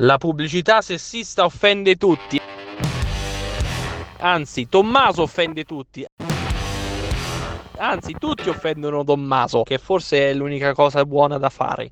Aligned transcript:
La 0.00 0.16
pubblicità 0.16 0.80
sessista 0.80 1.44
offende 1.44 1.96
tutti. 1.96 2.40
Anzi, 4.20 4.68
Tommaso 4.68 5.22
offende 5.22 5.64
tutti. 5.64 6.06
Anzi, 7.78 8.14
tutti 8.18 8.48
offendono 8.48 9.04
Tommaso, 9.04 9.62
che 9.62 9.78
forse 9.78 10.30
è 10.30 10.34
l'unica 10.34 10.72
cosa 10.72 11.04
buona 11.04 11.38
da 11.38 11.48
fare. 11.48 11.90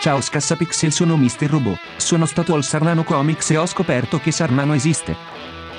Ciao 0.00 0.20
Scassapixel, 0.20 0.90
sono 0.90 1.16
Mr. 1.16 1.48
Robot. 1.48 1.78
Sono 1.96 2.26
stato 2.26 2.54
al 2.54 2.64
Sarnano 2.64 3.04
Comics 3.04 3.50
e 3.50 3.56
ho 3.56 3.66
scoperto 3.66 4.18
che 4.18 4.32
Sarnano 4.32 4.74
esiste. 4.74 5.14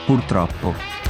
Purtroppo. 0.06 1.03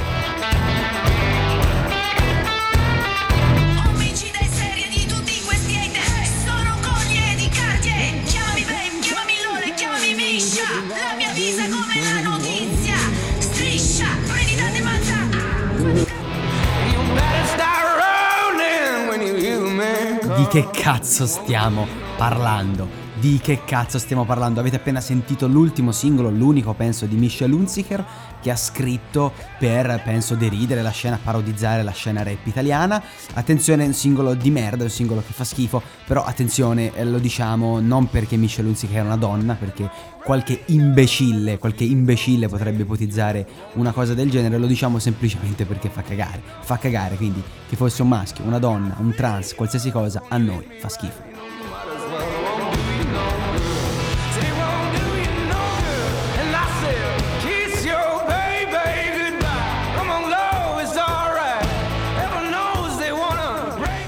Di 20.44 20.50
che 20.50 20.68
cazzo 20.70 21.24
stiamo 21.26 21.86
parlando? 22.18 23.03
Di 23.24 23.38
che 23.38 23.62
cazzo 23.64 23.98
stiamo 23.98 24.26
parlando? 24.26 24.60
Avete 24.60 24.76
appena 24.76 25.00
sentito 25.00 25.46
l'ultimo 25.46 25.92
singolo, 25.92 26.28
l'unico 26.28 26.74
penso 26.74 27.06
di 27.06 27.16
Michel 27.16 27.52
Hunziker, 27.52 28.04
che 28.42 28.50
ha 28.50 28.56
scritto 28.56 29.32
per, 29.58 30.02
penso, 30.04 30.34
deridere 30.34 30.82
la 30.82 30.90
scena, 30.90 31.18
parodizzare 31.22 31.82
la 31.82 31.90
scena 31.92 32.22
rap 32.22 32.46
italiana. 32.46 33.02
Attenzione, 33.32 33.84
è 33.84 33.86
un 33.86 33.94
singolo 33.94 34.34
di 34.34 34.50
merda, 34.50 34.82
è 34.82 34.84
un 34.84 34.90
singolo 34.90 35.22
che 35.26 35.32
fa 35.32 35.44
schifo, 35.44 35.80
però 36.04 36.22
attenzione, 36.22 36.94
eh, 36.94 37.02
lo 37.06 37.18
diciamo 37.18 37.80
non 37.80 38.10
perché 38.10 38.36
Michel 38.36 38.66
Hunziker 38.66 38.98
è 38.98 39.00
una 39.00 39.16
donna, 39.16 39.54
perché 39.54 39.90
qualche 40.22 40.64
imbecille, 40.66 41.56
qualche 41.56 41.84
imbecille 41.84 42.46
potrebbe 42.48 42.82
ipotizzare 42.82 43.48
una 43.76 43.92
cosa 43.92 44.12
del 44.12 44.28
genere, 44.28 44.58
lo 44.58 44.66
diciamo 44.66 44.98
semplicemente 44.98 45.64
perché 45.64 45.88
fa 45.88 46.02
cagare. 46.02 46.42
Fa 46.60 46.76
cagare, 46.76 47.16
quindi 47.16 47.42
che 47.66 47.74
fosse 47.74 48.02
un 48.02 48.08
maschio, 48.08 48.44
una 48.44 48.58
donna, 48.58 48.96
un 48.98 49.14
trans, 49.14 49.54
qualsiasi 49.54 49.90
cosa, 49.90 50.24
a 50.28 50.36
noi 50.36 50.66
fa 50.78 50.90
schifo. 50.90 51.33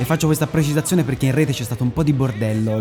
Faccio 0.07 0.27
questa 0.27 0.47
precisazione 0.47 1.03
perché 1.03 1.27
in 1.27 1.33
rete 1.33 1.53
c'è 1.53 1.65
stato 1.65 1.83
un 1.83 1.93
po' 1.93 2.05
di 2.05 2.13
bordello. 2.13 2.79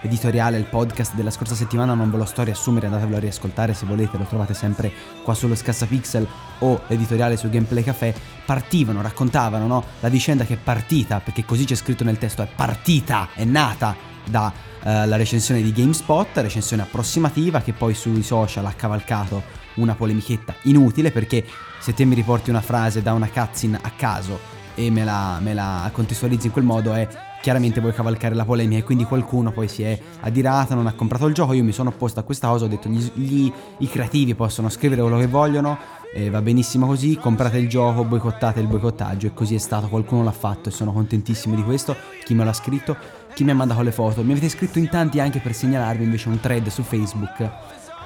L'editoriale, 0.00 0.58
il 0.58 0.64
podcast 0.64 1.14
della 1.14 1.30
scorsa 1.30 1.56
settimana 1.56 1.92
non 1.92 2.08
ve 2.08 2.18
lo 2.18 2.24
sto 2.24 2.42
a 2.42 2.44
riassumere, 2.44 2.86
andatevelo 2.86 3.16
a 3.16 3.20
riascoltare 3.20 3.74
se 3.74 3.84
volete, 3.84 4.16
lo 4.16 4.22
trovate 4.22 4.54
sempre 4.54 4.92
qua 5.24 5.34
sullo 5.34 5.56
Scassapixel 5.56 6.24
o 6.60 6.80
l'editoriale 6.86 7.36
su 7.36 7.50
Gameplay 7.50 7.82
Café. 7.82 8.14
Partivano, 8.46 9.02
raccontavano 9.02 9.66
no? 9.66 9.84
la 9.98 10.08
vicenda 10.08 10.44
che 10.44 10.54
è 10.54 10.56
partita, 10.56 11.18
perché 11.18 11.44
così 11.44 11.64
c'è 11.64 11.74
scritto 11.74 12.04
nel 12.04 12.16
testo, 12.16 12.42
è 12.42 12.48
partita, 12.54 13.30
è 13.34 13.42
nata 13.42 13.96
da 14.24 14.52
eh, 14.84 15.16
recensione 15.16 15.60
di 15.62 15.72
GameSpot, 15.72 16.28
recensione 16.34 16.82
approssimativa 16.82 17.60
che 17.60 17.72
poi 17.72 17.94
sui 17.94 18.22
social 18.22 18.64
ha 18.66 18.72
cavalcato 18.72 19.42
una 19.74 19.96
polemichetta 19.96 20.54
inutile 20.62 21.10
perché 21.10 21.44
se 21.80 21.92
te 21.92 22.04
mi 22.04 22.14
riporti 22.14 22.50
una 22.50 22.60
frase 22.60 23.02
da 23.02 23.14
una 23.14 23.28
cutscene 23.28 23.80
a 23.82 23.90
caso 23.96 24.57
e 24.78 24.90
me 24.92 25.02
la, 25.02 25.38
me 25.40 25.54
la 25.54 25.90
contestualizzi 25.92 26.46
in 26.46 26.52
quel 26.52 26.64
modo 26.64 26.94
è 26.94 27.08
chiaramente 27.42 27.80
vuoi 27.80 27.92
cavalcare 27.92 28.36
la 28.36 28.44
polemica 28.44 28.80
e 28.80 28.84
quindi 28.84 29.02
qualcuno 29.04 29.50
poi 29.50 29.66
si 29.66 29.82
è 29.82 29.98
adirato, 30.20 30.74
non 30.74 30.86
ha 30.86 30.92
comprato 30.92 31.26
il 31.26 31.34
gioco, 31.34 31.52
io 31.52 31.64
mi 31.64 31.72
sono 31.72 31.88
opposto 31.88 32.20
a 32.20 32.22
questa 32.22 32.46
cosa, 32.48 32.66
ho 32.66 32.68
detto 32.68 32.88
gli, 32.88 33.10
gli- 33.14 33.52
i 33.78 33.88
creativi 33.88 34.36
possono 34.36 34.68
scrivere 34.68 35.00
quello 35.00 35.18
che 35.18 35.26
vogliono, 35.26 35.76
e 36.14 36.30
va 36.30 36.40
benissimo 36.40 36.86
così, 36.86 37.16
comprate 37.16 37.58
il 37.58 37.68
gioco, 37.68 38.04
boicottate 38.04 38.60
il 38.60 38.68
boicottaggio 38.68 39.26
e 39.26 39.34
così 39.34 39.56
è 39.56 39.58
stato, 39.58 39.88
qualcuno 39.88 40.22
l'ha 40.22 40.32
fatto 40.32 40.68
e 40.68 40.72
sono 40.72 40.92
contentissimo 40.92 41.56
di 41.56 41.64
questo, 41.64 41.96
chi 42.24 42.34
me 42.34 42.44
l'ha 42.44 42.52
scritto, 42.52 42.96
chi 43.34 43.42
mi 43.42 43.50
ha 43.50 43.54
mandato 43.54 43.82
le 43.82 43.92
foto, 43.92 44.22
mi 44.22 44.32
avete 44.32 44.48
scritto 44.48 44.78
in 44.78 44.88
tanti 44.88 45.18
anche 45.18 45.40
per 45.40 45.54
segnalarvi 45.54 46.04
invece 46.04 46.28
un 46.28 46.38
thread 46.38 46.68
su 46.68 46.82
Facebook 46.82 47.50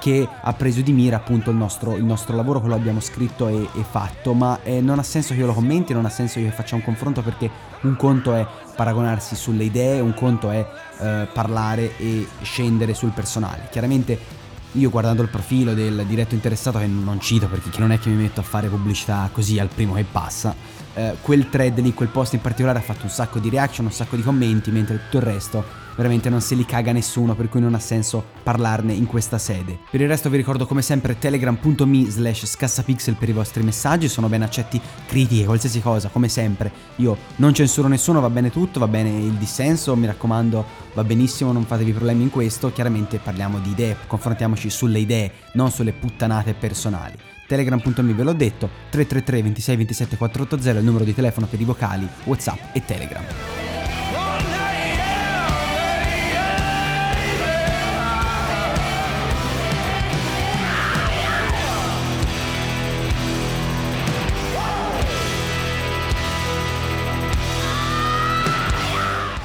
che 0.03 0.27
ha 0.41 0.51
preso 0.51 0.81
di 0.81 0.91
mira 0.91 1.15
appunto 1.15 1.49
il 1.49 1.55
nostro, 1.55 1.95
il 1.95 2.03
nostro 2.03 2.35
lavoro, 2.35 2.59
quello 2.59 2.75
che 2.75 2.81
abbiamo 2.81 2.99
scritto 2.99 3.47
e, 3.47 3.69
e 3.73 3.85
fatto, 3.89 4.33
ma 4.33 4.59
eh, 4.61 4.81
non 4.81 4.99
ha 4.99 5.03
senso 5.03 5.33
che 5.33 5.39
io 5.39 5.45
lo 5.45 5.53
commenti, 5.53 5.93
non 5.93 6.03
ha 6.03 6.09
senso 6.09 6.41
che 6.41 6.51
faccia 6.51 6.75
un 6.75 6.83
confronto 6.83 7.21
perché 7.21 7.49
un 7.83 7.95
conto 7.95 8.33
è 8.33 8.45
paragonarsi 8.75 9.37
sulle 9.37 9.63
idee, 9.63 10.01
un 10.01 10.13
conto 10.13 10.49
è 10.49 10.67
eh, 10.99 11.29
parlare 11.31 11.95
e 11.95 12.27
scendere 12.41 12.93
sul 12.93 13.11
personale. 13.11 13.69
Chiaramente 13.71 14.19
io 14.73 14.89
guardando 14.89 15.21
il 15.21 15.29
profilo 15.29 15.73
del 15.73 16.03
diretto 16.05 16.35
interessato, 16.35 16.79
che 16.79 16.87
non 16.87 17.21
cito 17.21 17.47
perché 17.47 17.79
non 17.79 17.93
è 17.93 17.97
che 17.97 18.09
mi 18.09 18.21
metto 18.21 18.41
a 18.41 18.43
fare 18.43 18.67
pubblicità 18.67 19.29
così 19.31 19.57
al 19.57 19.69
primo 19.73 19.93
che 19.93 20.03
passa, 20.03 20.53
eh, 20.95 21.15
quel 21.21 21.49
thread 21.49 21.79
lì, 21.79 21.93
quel 21.93 22.09
post 22.09 22.33
in 22.33 22.41
particolare 22.41 22.79
ha 22.79 22.81
fatto 22.81 23.03
un 23.03 23.09
sacco 23.09 23.39
di 23.39 23.49
reaction, 23.49 23.85
un 23.85 23.91
sacco 23.91 24.15
di 24.15 24.21
commenti, 24.21 24.71
mentre 24.71 24.97
tutto 24.97 25.17
il 25.17 25.23
resto 25.23 25.81
veramente 25.95 26.29
non 26.29 26.41
se 26.41 26.55
li 26.55 26.65
caga 26.65 26.91
nessuno, 26.91 27.35
per 27.35 27.49
cui 27.49 27.59
non 27.59 27.73
ha 27.73 27.79
senso 27.79 28.23
parlarne 28.43 28.93
in 28.93 29.05
questa 29.05 29.37
sede. 29.37 29.79
Per 29.89 30.01
il 30.01 30.07
resto 30.07 30.29
vi 30.29 30.37
ricordo 30.37 30.65
come 30.65 30.81
sempre 30.81 31.17
telegram.me 31.17 32.09
slash 32.09 32.45
scassapixel 32.45 33.15
per 33.15 33.29
i 33.29 33.33
vostri 33.33 33.63
messaggi, 33.63 34.07
sono 34.07 34.27
ben 34.27 34.41
accetti 34.41 34.81
critiche, 35.05 35.45
qualsiasi 35.45 35.81
cosa, 35.81 36.09
come 36.09 36.29
sempre. 36.29 36.71
Io 36.97 37.17
non 37.37 37.53
censuro 37.53 37.87
nessuno, 37.87 38.21
va 38.21 38.29
bene 38.29 38.49
tutto, 38.49 38.79
va 38.79 38.87
bene 38.87 39.09
il 39.09 39.33
dissenso, 39.33 39.95
mi 39.95 40.07
raccomando, 40.07 40.65
va 40.93 41.03
benissimo, 41.03 41.51
non 41.51 41.65
fatevi 41.65 41.91
problemi 41.91 42.23
in 42.23 42.29
questo, 42.29 42.71
chiaramente 42.71 43.19
parliamo 43.19 43.59
di 43.59 43.71
idee, 43.71 43.97
confrontiamoci 44.07 44.69
sulle 44.69 44.99
idee, 44.99 45.31
non 45.53 45.71
sulle 45.71 45.93
puttanate 45.93 46.53
personali. 46.53 47.32
Telegram.me 47.53 48.13
ve 48.13 48.23
l'ho 48.23 48.33
detto, 48.33 48.67
333 48.89 49.43
26 49.43 49.75
27 49.75 50.17
480 50.17 50.71
è 50.71 50.81
il 50.81 50.83
numero 50.83 51.03
di 51.03 51.13
telefono 51.13 51.45
per 51.45 51.61
i 51.61 51.65
vocali, 51.65 52.07
Whatsapp 52.23 52.75
e 52.75 52.83
Telegram. 52.83 53.23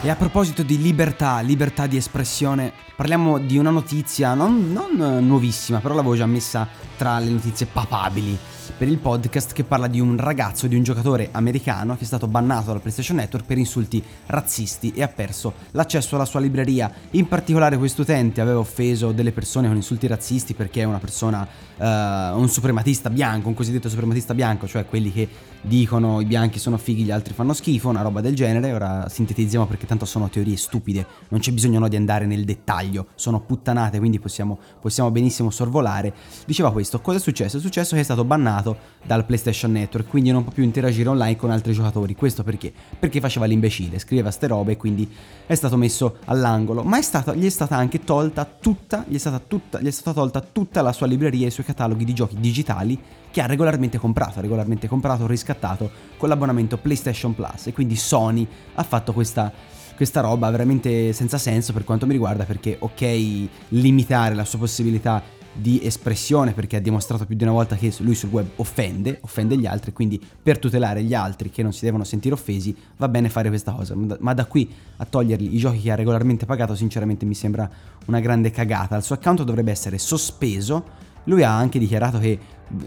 E 0.00 0.08
a 0.08 0.16
proposito 0.16 0.62
di 0.62 0.80
libertà, 0.80 1.40
libertà 1.40 1.86
di 1.86 1.98
espressione, 1.98 2.72
parliamo 2.96 3.36
di 3.36 3.58
una 3.58 3.68
notizia 3.68 4.32
non, 4.32 4.72
non, 4.72 4.98
eh, 4.98 5.20
nuovissima, 5.20 5.80
però 5.80 5.92
l'avevo 5.92 6.16
già 6.16 6.24
messa 6.24 6.87
tra 6.98 7.20
le 7.20 7.30
notizie 7.30 7.66
papabili 7.66 8.36
per 8.76 8.88
il 8.88 8.98
podcast 8.98 9.52
che 9.52 9.64
parla 9.64 9.86
di 9.86 10.00
un 10.00 10.16
ragazzo, 10.16 10.66
di 10.66 10.76
un 10.76 10.82
giocatore 10.82 11.28
americano 11.32 11.96
che 11.96 12.02
è 12.02 12.06
stato 12.06 12.26
bannato 12.26 12.66
dalla 12.66 12.80
PlayStation 12.80 13.16
Network 13.16 13.46
per 13.46 13.56
insulti 13.56 14.02
razzisti 14.26 14.92
e 14.94 15.02
ha 15.02 15.08
perso 15.08 15.54
l'accesso 15.72 16.16
alla 16.16 16.24
sua 16.24 16.40
libreria. 16.40 16.92
In 17.12 17.28
particolare 17.28 17.78
questo 17.78 18.02
utente 18.02 18.40
aveva 18.40 18.58
offeso 18.58 19.12
delle 19.12 19.32
persone 19.32 19.68
con 19.68 19.76
insulti 19.76 20.06
razzisti 20.06 20.54
perché 20.54 20.82
è 20.82 20.84
una 20.84 20.98
persona, 20.98 21.46
eh, 21.76 22.30
un 22.34 22.48
suprematista 22.48 23.10
bianco, 23.10 23.48
un 23.48 23.54
cosiddetto 23.54 23.88
suprematista 23.88 24.34
bianco, 24.34 24.66
cioè 24.66 24.84
quelli 24.86 25.12
che 25.12 25.28
dicono 25.60 26.20
i 26.20 26.24
bianchi 26.24 26.58
sono 26.58 26.76
fighi, 26.76 27.02
gli 27.02 27.10
altri 27.10 27.34
fanno 27.34 27.52
schifo, 27.52 27.88
una 27.88 28.02
roba 28.02 28.20
del 28.20 28.34
genere. 28.34 28.72
Ora 28.72 29.08
sintetizziamo 29.08 29.66
perché 29.66 29.86
tanto 29.86 30.04
sono 30.04 30.28
teorie 30.28 30.56
stupide, 30.56 31.06
non 31.28 31.40
c'è 31.40 31.52
bisogno 31.52 31.78
no, 31.78 31.88
di 31.88 31.96
andare 31.96 32.26
nel 32.26 32.44
dettaglio, 32.44 33.08
sono 33.14 33.40
puttanate, 33.40 33.98
quindi 33.98 34.18
possiamo, 34.18 34.58
possiamo 34.80 35.10
benissimo 35.10 35.50
sorvolare. 35.50 36.12
Diceva 36.46 36.70
questo, 36.72 36.87
questo, 36.88 37.00
cosa 37.00 37.18
è 37.18 37.20
successo? 37.20 37.58
È 37.58 37.60
successo 37.60 37.94
che 37.94 38.00
è 38.00 38.04
stato 38.04 38.24
bannato 38.24 38.76
dal 39.04 39.26
PlayStation 39.26 39.72
Network, 39.72 40.08
quindi 40.08 40.30
non 40.30 40.42
può 40.42 40.52
più 40.52 40.62
interagire 40.62 41.08
online 41.08 41.36
con 41.36 41.50
altri 41.50 41.72
giocatori. 41.72 42.14
Questo 42.14 42.42
perché? 42.42 42.72
Perché 42.98 43.20
faceva 43.20 43.44
l'imbecille, 43.44 43.98
scriveva 43.98 44.30
ste 44.30 44.46
robe 44.46 44.72
e 44.72 44.76
quindi 44.76 45.08
è 45.46 45.54
stato 45.54 45.76
messo 45.76 46.16
all'angolo. 46.24 46.82
Ma 46.82 46.98
è 46.98 47.02
stata, 47.02 47.34
gli 47.34 47.44
è 47.44 47.50
stata 47.50 47.76
anche 47.76 48.00
tolta 48.04 48.44
tutta, 48.46 49.04
gli 49.06 49.14
è 49.14 49.18
stata, 49.18 49.38
tutta, 49.38 49.80
gli 49.80 49.86
è 49.86 49.90
stata 49.90 50.12
tolta 50.12 50.40
tutta 50.40 50.80
la 50.80 50.92
sua 50.92 51.06
libreria 51.06 51.44
e 51.44 51.48
i 51.48 51.52
suoi 51.52 51.66
cataloghi 51.66 52.04
di 52.04 52.14
giochi 52.14 52.36
digitali 52.38 52.98
che 53.30 53.42
ha 53.42 53.46
regolarmente 53.46 53.98
comprato, 53.98 54.38
ha 54.38 54.42
regolarmente 54.42 54.88
comprato, 54.88 55.26
riscattato 55.26 55.90
con 56.16 56.28
l'abbonamento 56.28 56.78
PlayStation 56.78 57.34
Plus. 57.34 57.66
E 57.66 57.72
quindi 57.72 57.96
Sony 57.96 58.46
ha 58.74 58.82
fatto 58.82 59.12
questa 59.12 59.76
questa 59.98 60.20
roba 60.20 60.48
veramente 60.48 61.12
senza 61.12 61.38
senso 61.38 61.72
per 61.72 61.82
quanto 61.82 62.06
mi 62.06 62.12
riguarda 62.12 62.44
perché 62.44 62.76
ok 62.78 63.48
limitare 63.70 64.36
la 64.36 64.44
sua 64.44 64.60
possibilità 64.60 65.20
di 65.52 65.80
espressione 65.82 66.52
perché 66.52 66.76
ha 66.76 66.80
dimostrato 66.80 67.26
più 67.26 67.34
di 67.34 67.42
una 67.42 67.52
volta 67.52 67.76
che 67.76 67.92
lui 67.98 68.14
sul 68.14 68.30
web 68.30 68.46
offende, 68.56 69.18
offende 69.22 69.56
gli 69.56 69.66
altri, 69.66 69.92
quindi 69.92 70.20
per 70.42 70.58
tutelare 70.58 71.02
gli 71.02 71.14
altri 71.14 71.50
che 71.50 71.62
non 71.62 71.72
si 71.72 71.84
devono 71.84 72.04
sentire 72.04 72.34
offesi 72.34 72.74
va 72.96 73.08
bene 73.08 73.28
fare 73.28 73.48
questa 73.48 73.72
cosa, 73.72 73.94
ma 73.96 74.34
da 74.34 74.46
qui 74.46 74.72
a 74.96 75.04
togliergli 75.04 75.54
i 75.54 75.58
giochi 75.58 75.80
che 75.80 75.90
ha 75.90 75.94
regolarmente 75.94 76.46
pagato 76.46 76.74
sinceramente 76.74 77.24
mi 77.24 77.34
sembra 77.34 77.68
una 78.06 78.20
grande 78.20 78.50
cagata, 78.50 78.96
il 78.96 79.02
suo 79.02 79.14
account 79.16 79.42
dovrebbe 79.42 79.70
essere 79.70 79.98
sospeso, 79.98 81.06
lui 81.24 81.42
ha 81.42 81.54
anche 81.54 81.78
dichiarato 81.78 82.18
che 82.18 82.38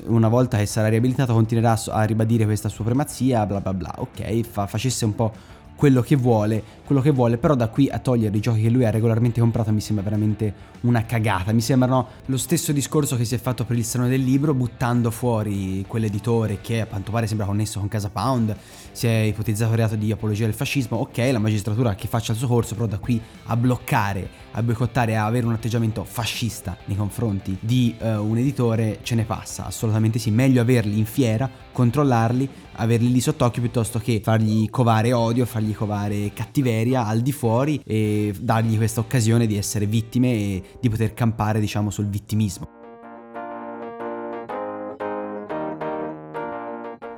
una 0.05 0.27
volta 0.27 0.57
che 0.57 0.65
sarà 0.65 0.87
riabilitato 0.87 1.33
continuerà 1.33 1.79
a 1.89 2.03
ribadire 2.03 2.45
questa 2.45 2.69
supremazia, 2.69 3.45
bla 3.45 3.59
bla 3.61 3.73
bla, 3.73 3.93
ok, 3.97 4.41
fa, 4.41 4.67
facesse 4.67 5.05
un 5.05 5.15
po' 5.15 5.33
quello 5.75 6.01
che 6.01 6.15
vuole, 6.15 6.63
quello 6.85 7.01
che 7.01 7.09
vuole, 7.09 7.37
però 7.37 7.55
da 7.55 7.67
qui 7.67 7.89
a 7.89 7.97
togliere 7.97 8.37
i 8.37 8.39
giochi 8.39 8.61
che 8.61 8.69
lui 8.69 8.85
ha 8.85 8.91
regolarmente 8.91 9.39
comprato 9.39 9.71
mi 9.71 9.81
sembra 9.81 10.03
veramente 10.03 10.53
una 10.81 11.05
cagata. 11.05 11.51
Mi 11.51 11.61
sembrano 11.61 12.07
lo 12.25 12.37
stesso 12.37 12.71
discorso 12.71 13.17
che 13.17 13.25
si 13.25 13.35
è 13.35 13.37
fatto 13.37 13.65
per 13.65 13.77
il 13.77 13.85
Salone 13.85 14.09
del 14.09 14.23
Libro, 14.23 14.53
buttando 14.53 15.11
fuori 15.11 15.83
quell'editore 15.87 16.59
che 16.61 16.81
a 16.81 16.85
quanto 16.85 17.11
pare 17.11 17.27
sembra 17.27 17.45
connesso 17.45 17.79
con 17.79 17.87
Casa 17.87 18.09
Pound, 18.09 18.55
si 18.91 19.07
è 19.07 19.19
ipotizzato 19.21 19.71
il 19.71 19.77
reato 19.77 19.95
di 19.95 20.11
apologia 20.11 20.45
del 20.45 20.53
fascismo, 20.53 20.97
ok, 20.97 21.17
la 21.31 21.39
magistratura 21.39 21.95
che 21.95 22.07
faccia 22.07 22.31
il 22.31 22.37
suo 22.37 22.47
corso, 22.47 22.75
però 22.75 22.87
da 22.87 22.97
qui 22.97 23.21
a 23.45 23.55
bloccare, 23.55 24.29
a 24.51 24.63
boicottare, 24.63 25.15
a 25.15 25.25
avere 25.25 25.45
un 25.45 25.53
atteggiamento 25.53 26.03
fascista 26.03 26.77
nei 26.85 26.97
confronti 26.97 27.57
di 27.59 27.95
uh, 27.99 28.05
un 28.05 28.37
editore 28.37 28.99
ce 29.03 29.15
ne 29.15 29.23
passa, 29.23 29.65
assolutamente 29.65 30.19
sì, 30.19 30.31
meglio 30.31 30.61
averli 30.61 30.97
in 30.97 31.05
fiera, 31.05 31.49
controllarli, 31.71 32.49
averli 32.73 33.11
lì 33.11 33.19
sott'occhio 33.19 33.61
piuttosto 33.61 33.99
che 33.99 34.21
fargli 34.23 34.69
covare 34.69 35.13
odio, 35.13 35.45
fargli 35.45 35.73
covare 35.73 36.31
cattiveria 36.33 37.05
al 37.05 37.21
di 37.21 37.31
fuori 37.31 37.81
e 37.85 38.33
dargli 38.39 38.77
questa 38.77 38.99
occasione 38.99 39.47
di 39.47 39.57
essere 39.57 39.85
vittime 39.85 40.31
e 40.31 40.63
di 40.79 40.89
poter 40.89 41.13
campare 41.13 41.59
diciamo 41.59 41.89
sul 41.89 42.07
vittimismo. 42.07 42.79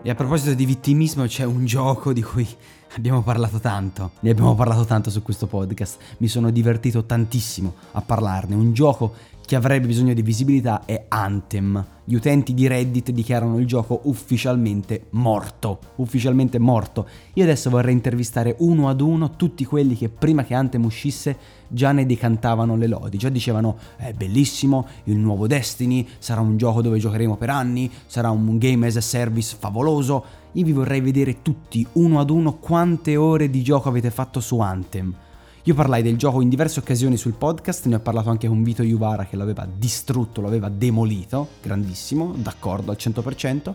E 0.06 0.10
a 0.10 0.16
proposito 0.16 0.54
di 0.54 0.66
vittimismo 0.66 1.26
c'è 1.26 1.46
un 1.46 1.66
gioco 1.66 2.12
di 2.12 2.22
cui 2.22 2.46
abbiamo 2.96 3.22
parlato 3.22 3.60
tanto, 3.60 4.12
ne 4.20 4.30
abbiamo 4.30 4.56
parlato 4.56 4.86
tanto 4.86 5.10
su 5.10 5.22
questo 5.22 5.48
podcast, 5.48 6.00
mi 6.18 6.28
sono 6.28 6.52
divertito 6.52 7.06
tantissimo 7.06 7.74
a 7.94 8.02
parlarne, 8.02 8.56
un 8.56 8.74
gioco 8.74 9.14
che 9.46 9.56
avrebbe 9.56 9.88
bisogno 9.88 10.14
di 10.14 10.22
visibilità 10.22 10.86
è 10.86 11.06
Anthem. 11.10 11.86
Gli 12.06 12.16
utenti 12.16 12.54
di 12.54 12.66
Reddit 12.68 13.12
dichiarano 13.12 13.60
il 13.60 13.66
gioco 13.66 14.02
ufficialmente 14.04 15.08
morto. 15.12 15.80
Ufficialmente 15.96 16.60
morto. 16.60 17.08
Io 17.34 17.44
adesso 17.44 17.70
vorrei 17.70 17.94
intervistare 17.94 18.56
uno 18.60 18.88
ad 18.88 19.02
uno 19.02 19.36
tutti 19.36 19.66
quelli 19.66 19.98
che 19.98 20.08
prima 20.08 20.46
che 20.46 20.54
Anthem 20.54 20.86
uscisse 20.86 21.38
già 21.68 21.92
ne 21.92 22.06
decantavano 22.06 22.78
le 22.78 22.88
lodi. 22.88 23.18
Già 23.18 23.30
dicevano 23.30 23.78
è 23.98 24.14
bellissimo, 24.14 24.88
il 25.06 25.18
nuovo 25.18 25.46
Destiny, 25.46 26.08
sarà 26.20 26.40
un 26.40 26.56
gioco 26.56 26.82
dove 26.82 27.00
giocheremo 27.00 27.36
per 27.36 27.50
anni, 27.50 27.92
sarà 28.06 28.30
un 28.30 28.58
game 28.58 28.88
as 28.88 28.96
a 28.96 29.02
service 29.02 29.56
favoloso. 29.60 30.42
Io 30.56 30.66
vi 30.66 30.72
vorrei 30.72 31.02
vedere 31.02 31.42
tutti, 31.42 31.86
uno 31.94 32.20
ad 32.20 32.30
uno, 32.30 32.58
quante 32.58 33.16
ore 33.16 33.50
di 33.50 33.64
gioco 33.64 33.90
avete 33.90 34.12
fatto 34.12 34.40
su 34.40 34.60
Anthem. 34.60 35.12
Io 35.64 35.74
parlai 35.74 36.04
del 36.04 36.16
gioco 36.16 36.42
in 36.42 36.50
diverse 36.50 36.80
occasioni 36.80 37.18
sul 37.18 37.34
podcast, 37.34 37.88
ne 37.88 37.96
ho 37.96 38.00
parlato 38.00 38.30
anche 38.30 38.48
con 38.48 38.62
Vito 38.62 38.84
Juvara 38.84 39.26
che 39.26 39.36
l'aveva 39.36 39.66
distrutto, 39.66 40.42
l'aveva 40.42 40.70
demolito, 40.70 41.48
grandissimo, 41.60 42.36
d'accordo 42.38 42.92
al 42.92 42.98
100%. 43.00 43.74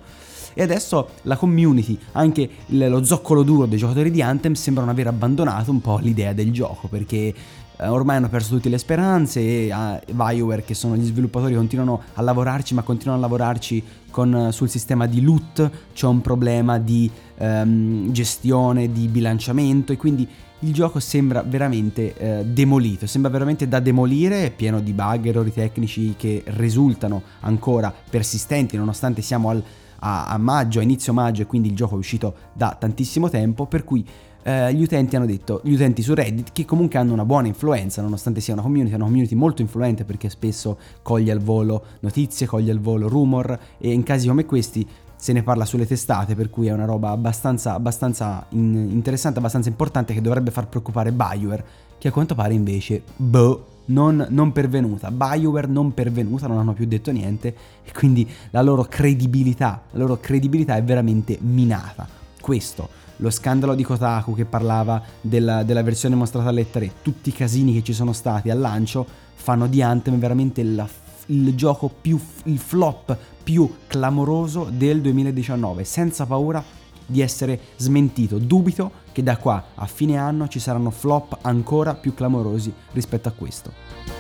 E 0.54 0.62
adesso 0.62 1.08
la 1.22 1.36
community, 1.36 1.98
anche 2.12 2.48
lo 2.66 3.02
zoccolo 3.02 3.42
duro 3.42 3.66
dei 3.66 3.78
giocatori 3.78 4.12
di 4.12 4.22
Anthem 4.22 4.52
sembrano 4.52 4.92
aver 4.92 5.08
abbandonato 5.08 5.72
un 5.72 5.80
po' 5.80 5.98
l'idea 5.98 6.32
del 6.32 6.52
gioco 6.52 6.86
perché 6.86 7.34
ormai 7.80 8.16
hanno 8.16 8.28
perso 8.28 8.54
tutte 8.54 8.68
le 8.68 8.78
speranze 8.78 9.40
e 9.40 9.72
uh, 9.72 10.12
BioWare 10.12 10.64
che 10.64 10.74
sono 10.74 10.96
gli 10.96 11.04
sviluppatori 11.04 11.54
continuano 11.54 12.02
a 12.14 12.22
lavorarci 12.22 12.74
ma 12.74 12.82
continuano 12.82 13.20
a 13.20 13.22
lavorarci 13.22 13.82
con, 14.10 14.48
sul 14.52 14.68
sistema 14.68 15.06
di 15.06 15.20
loot, 15.20 15.70
c'è 15.92 16.06
un 16.06 16.20
problema 16.20 16.78
di 16.78 17.10
um, 17.38 18.10
gestione, 18.10 18.90
di 18.90 19.06
bilanciamento 19.06 19.92
e 19.92 19.96
quindi 19.96 20.28
il 20.60 20.72
gioco 20.72 20.98
sembra 20.98 21.42
veramente 21.42 22.16
eh, 22.16 22.44
demolito, 22.44 23.06
sembra 23.06 23.30
veramente 23.30 23.68
da 23.68 23.78
demolire, 23.78 24.50
pieno 24.50 24.80
di 24.80 24.92
bug, 24.92 25.26
errori 25.26 25.52
tecnici 25.52 26.14
che 26.16 26.42
risultano 26.46 27.22
ancora 27.40 27.94
persistenti 28.10 28.76
nonostante 28.76 29.22
siamo 29.22 29.50
al, 29.50 29.62
a, 30.00 30.26
a, 30.26 30.36
maggio, 30.36 30.80
a 30.80 30.82
inizio 30.82 31.12
maggio 31.12 31.42
e 31.42 31.46
quindi 31.46 31.68
il 31.68 31.76
gioco 31.76 31.94
è 31.94 31.98
uscito 31.98 32.34
da 32.52 32.76
tantissimo 32.78 33.28
tempo, 33.28 33.66
per 33.66 33.84
cui 33.84 34.04
eh, 34.48 34.72
gli 34.72 34.82
utenti 34.82 35.14
hanno 35.14 35.26
detto, 35.26 35.60
gli 35.62 35.74
utenti 35.74 36.00
su 36.00 36.14
Reddit 36.14 36.52
che 36.52 36.64
comunque 36.64 36.98
hanno 36.98 37.12
una 37.12 37.26
buona 37.26 37.48
influenza 37.48 38.00
nonostante 38.00 38.40
sia 38.40 38.54
una 38.54 38.62
community, 38.62 38.94
una 38.94 39.04
community 39.04 39.34
molto 39.34 39.60
influente 39.60 40.04
perché 40.04 40.30
spesso 40.30 40.78
coglie 41.02 41.32
al 41.32 41.40
volo 41.40 41.84
notizie, 42.00 42.46
coglie 42.46 42.72
al 42.72 42.80
volo 42.80 43.08
rumor 43.08 43.58
e 43.76 43.92
in 43.92 44.02
casi 44.02 44.26
come 44.26 44.46
questi 44.46 44.88
se 45.16 45.34
ne 45.34 45.42
parla 45.42 45.66
sulle 45.66 45.86
testate, 45.86 46.34
per 46.34 46.48
cui 46.48 46.68
è 46.68 46.72
una 46.72 46.86
roba 46.86 47.10
abbastanza, 47.10 47.74
abbastanza 47.74 48.46
in, 48.50 48.74
interessante, 48.90 49.38
abbastanza 49.38 49.68
importante 49.68 50.14
che 50.14 50.22
dovrebbe 50.22 50.50
far 50.50 50.68
preoccupare 50.68 51.12
BioWare, 51.12 51.64
che 51.98 52.08
a 52.08 52.12
quanto 52.12 52.34
pare 52.34 52.54
invece, 52.54 53.02
boh, 53.16 53.66
non, 53.86 54.24
non, 54.30 54.52
pervenuta. 54.52 55.10
BioWare 55.10 55.66
non 55.66 55.92
pervenuta, 55.92 56.46
non 56.46 56.58
hanno 56.58 56.72
più 56.72 56.86
detto 56.86 57.10
niente 57.10 57.54
e 57.84 57.92
quindi 57.92 58.26
la 58.50 58.62
loro 58.62 58.84
credibilità, 58.84 59.82
la 59.90 59.98
loro 59.98 60.18
credibilità 60.20 60.76
è 60.76 60.82
veramente 60.84 61.36
minata. 61.40 62.06
Questo, 62.40 62.88
lo 63.18 63.30
scandalo 63.30 63.74
di 63.74 63.84
Kotaku 63.84 64.34
che 64.34 64.44
parlava 64.44 65.02
della, 65.20 65.62
della 65.62 65.82
versione 65.82 66.14
mostrata 66.14 66.48
alle 66.48 66.70
3, 66.70 66.92
tutti 67.02 67.28
i 67.28 67.32
casini 67.32 67.72
che 67.74 67.82
ci 67.82 67.92
sono 67.92 68.12
stati 68.12 68.50
al 68.50 68.58
lancio 68.58 69.06
fanno 69.34 69.66
di 69.66 69.82
Anthem 69.82 70.18
veramente 70.18 70.62
la 70.64 70.88
il 71.28 71.54
gioco 71.54 71.88
più, 71.88 72.18
il 72.44 72.58
flop 72.58 73.16
più 73.42 73.70
clamoroso 73.86 74.68
del 74.70 75.00
2019, 75.00 75.84
senza 75.84 76.26
paura 76.26 76.62
di 77.04 77.20
essere 77.20 77.58
smentito. 77.76 78.38
Dubito 78.38 78.92
che 79.12 79.22
da 79.22 79.36
qua 79.36 79.62
a 79.74 79.86
fine 79.86 80.16
anno 80.16 80.48
ci 80.48 80.58
saranno 80.58 80.90
flop 80.90 81.38
ancora 81.42 81.94
più 81.94 82.14
clamorosi 82.14 82.72
rispetto 82.92 83.28
a 83.28 83.32
questo. 83.32 84.17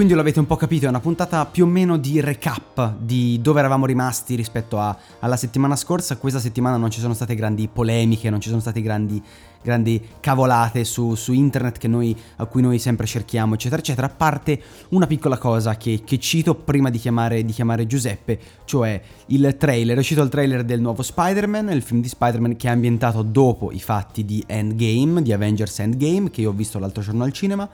Quindi 0.00 0.16
lo 0.16 0.24
avete 0.26 0.40
un 0.40 0.46
po' 0.46 0.56
capito, 0.56 0.86
è 0.86 0.88
una 0.88 0.98
puntata 0.98 1.44
più 1.44 1.64
o 1.64 1.66
meno 1.66 1.98
di 1.98 2.22
recap 2.22 2.94
di 3.00 3.38
dove 3.42 3.58
eravamo 3.58 3.84
rimasti 3.84 4.34
rispetto 4.34 4.78
a, 4.78 4.96
alla 5.18 5.36
settimana 5.36 5.76
scorsa. 5.76 6.16
Questa 6.16 6.38
settimana 6.38 6.78
non 6.78 6.90
ci 6.90 7.00
sono 7.00 7.12
state 7.12 7.34
grandi 7.34 7.68
polemiche, 7.70 8.30
non 8.30 8.40
ci 8.40 8.48
sono 8.48 8.62
state 8.62 8.80
grandi, 8.80 9.22
grandi 9.60 10.02
cavolate 10.20 10.84
su, 10.84 11.14
su 11.16 11.34
internet 11.34 11.84
noi, 11.84 12.16
a 12.36 12.46
cui 12.46 12.62
noi 12.62 12.78
sempre 12.78 13.04
cerchiamo, 13.04 13.52
eccetera, 13.52 13.82
eccetera. 13.82 14.06
A 14.06 14.10
parte 14.16 14.58
una 14.88 15.06
piccola 15.06 15.36
cosa 15.36 15.76
che, 15.76 16.00
che 16.02 16.18
cito 16.18 16.54
prima 16.54 16.88
di 16.88 16.96
chiamare, 16.96 17.44
di 17.44 17.52
chiamare, 17.52 17.86
Giuseppe, 17.86 18.40
cioè 18.64 18.98
il 19.26 19.54
trailer. 19.58 19.96
È 19.96 20.00
uscito 20.00 20.22
il 20.22 20.30
trailer 20.30 20.64
del 20.64 20.80
nuovo 20.80 21.02
Spider-Man, 21.02 21.72
il 21.72 21.82
film 21.82 22.00
di 22.00 22.08
Spider-Man 22.08 22.56
che 22.56 22.68
è 22.68 22.70
ambientato 22.70 23.20
dopo 23.20 23.70
i 23.70 23.80
fatti 23.80 24.24
di 24.24 24.42
Endgame, 24.46 25.20
di 25.20 25.34
Avengers 25.34 25.78
Endgame, 25.80 26.30
che 26.30 26.40
io 26.40 26.48
ho 26.48 26.54
visto 26.54 26.78
l'altro 26.78 27.02
giorno 27.02 27.22
al 27.22 27.34
cinema. 27.34 27.68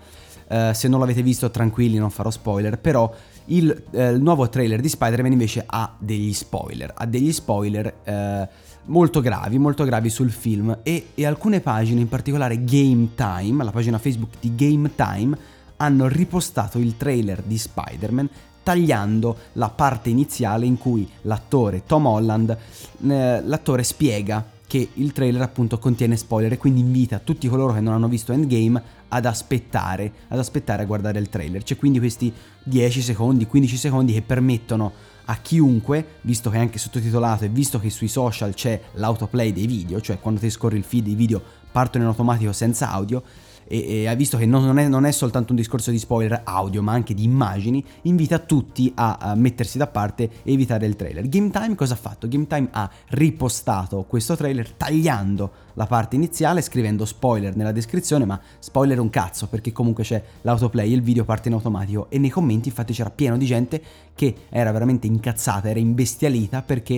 Uh, 0.48 0.72
se 0.72 0.88
non 0.88 1.00
l'avete 1.00 1.22
visto, 1.22 1.50
tranquilli, 1.50 1.98
non 1.98 2.10
farò 2.10 2.30
spoiler. 2.30 2.78
Però 2.78 3.12
il, 3.46 3.84
uh, 3.90 4.00
il, 4.00 4.20
nuovo 4.20 4.48
trailer 4.48 4.80
di 4.80 4.88
Spider-Man 4.88 5.32
invece 5.32 5.64
ha 5.66 5.94
degli 5.98 6.32
spoiler. 6.32 6.92
Ha 6.96 7.06
degli 7.06 7.32
spoiler 7.32 7.94
uh, 8.04 8.48
molto 8.90 9.20
gravi, 9.20 9.58
molto 9.58 9.84
gravi 9.84 10.08
sul 10.08 10.30
film. 10.30 10.78
E, 10.82 11.08
e, 11.14 11.26
alcune 11.26 11.60
pagine, 11.60 12.00
in 12.00 12.08
particolare 12.08 12.64
Game 12.64 13.08
Time, 13.14 13.64
la 13.64 13.70
pagina 13.70 13.98
Facebook 13.98 14.34
di 14.40 14.54
Game 14.54 14.94
Time, 14.94 15.36
hanno 15.78 16.08
ripostato 16.08 16.78
il 16.78 16.96
trailer 16.96 17.42
di 17.42 17.58
Spider-Man 17.58 18.28
tagliando 18.62 19.36
la 19.52 19.68
parte 19.68 20.10
iniziale 20.10 20.66
in 20.66 20.76
cui 20.76 21.08
l'attore 21.22 21.84
Tom 21.86 22.06
Holland, 22.06 22.56
l'attore 22.98 23.84
spiega 23.84 24.44
che 24.66 24.88
il 24.94 25.12
trailer 25.12 25.42
appunto 25.42 25.78
contiene 25.78 26.16
spoiler 26.16 26.52
e 26.52 26.58
quindi 26.58 26.80
invita 26.80 27.18
tutti 27.18 27.48
coloro 27.48 27.72
che 27.72 27.80
non 27.80 27.94
hanno 27.94 28.08
visto 28.08 28.32
Endgame 28.32 28.82
ad 29.08 29.24
aspettare, 29.24 30.12
ad 30.28 30.38
aspettare 30.38 30.82
a 30.82 30.86
guardare 30.86 31.18
il 31.18 31.28
trailer. 31.28 31.62
C'è 31.62 31.76
quindi 31.76 31.98
questi 31.98 32.32
10 32.64 33.02
secondi, 33.02 33.46
15 33.46 33.76
secondi 33.76 34.12
che 34.12 34.22
permettono 34.22 34.92
a 35.26 35.36
chiunque, 35.36 36.18
visto 36.22 36.50
che 36.50 36.56
è 36.56 36.60
anche 36.60 36.78
sottotitolato 36.78 37.44
e 37.44 37.48
visto 37.48 37.78
che 37.78 37.90
sui 37.90 38.08
social 38.08 38.54
c'è 38.54 38.80
l'autoplay 38.94 39.52
dei 39.52 39.66
video, 39.66 40.00
cioè 40.00 40.18
quando 40.20 40.40
ti 40.40 40.50
scorri 40.50 40.76
il 40.76 40.84
feed 40.84 41.06
i 41.06 41.14
video 41.14 41.42
partono 41.70 42.04
in 42.04 42.10
automatico 42.10 42.52
senza 42.52 42.90
audio 42.90 43.22
e, 43.66 44.02
e 44.02 44.06
ha 44.08 44.14
visto 44.14 44.36
che 44.36 44.46
non, 44.46 44.64
non 44.64 44.78
è, 44.78 44.88
non 44.88 45.04
è 45.04 45.12
soltanto 45.12 45.52
un 45.52 45.56
discorso 45.56 45.90
di 45.90 45.98
spoiler 45.98 46.42
audio 46.44 46.82
ma 46.82 46.92
anche 46.92 47.14
di 47.14 47.24
immagini, 47.24 47.84
invita 48.02 48.38
tutti 48.38 48.92
a, 48.94 49.16
a 49.20 49.34
mettersi 49.34 49.78
da 49.78 49.86
parte 49.86 50.30
e 50.42 50.52
evitare 50.52 50.86
il 50.86 50.96
trailer. 50.96 51.28
Game 51.28 51.50
Time 51.50 51.74
cosa 51.74 51.94
ha 51.94 51.96
fatto? 51.96 52.28
Game 52.28 52.46
Time 52.46 52.68
ha 52.70 52.90
ripostato 53.08 54.04
questo 54.08 54.36
trailer 54.36 54.70
tagliando 54.72 55.64
la 55.74 55.86
parte 55.86 56.16
iniziale, 56.16 56.62
scrivendo 56.62 57.04
spoiler 57.04 57.54
nella 57.54 57.72
descrizione, 57.72 58.24
ma 58.24 58.40
spoiler 58.58 58.98
un 58.98 59.10
cazzo 59.10 59.46
perché 59.46 59.72
comunque 59.72 60.04
c'è 60.04 60.22
l'autoplay, 60.42 60.90
il 60.90 61.02
video 61.02 61.24
parte 61.24 61.48
in 61.48 61.54
automatico 61.54 62.06
e 62.08 62.18
nei 62.18 62.30
commenti 62.30 62.68
infatti 62.68 62.92
c'era 62.92 63.10
pieno 63.10 63.36
di 63.36 63.46
gente 63.46 63.82
che 64.14 64.34
era 64.48 64.72
veramente 64.72 65.06
incazzata, 65.06 65.68
era 65.68 65.78
imbestialita 65.78 66.62
perché 66.62 66.94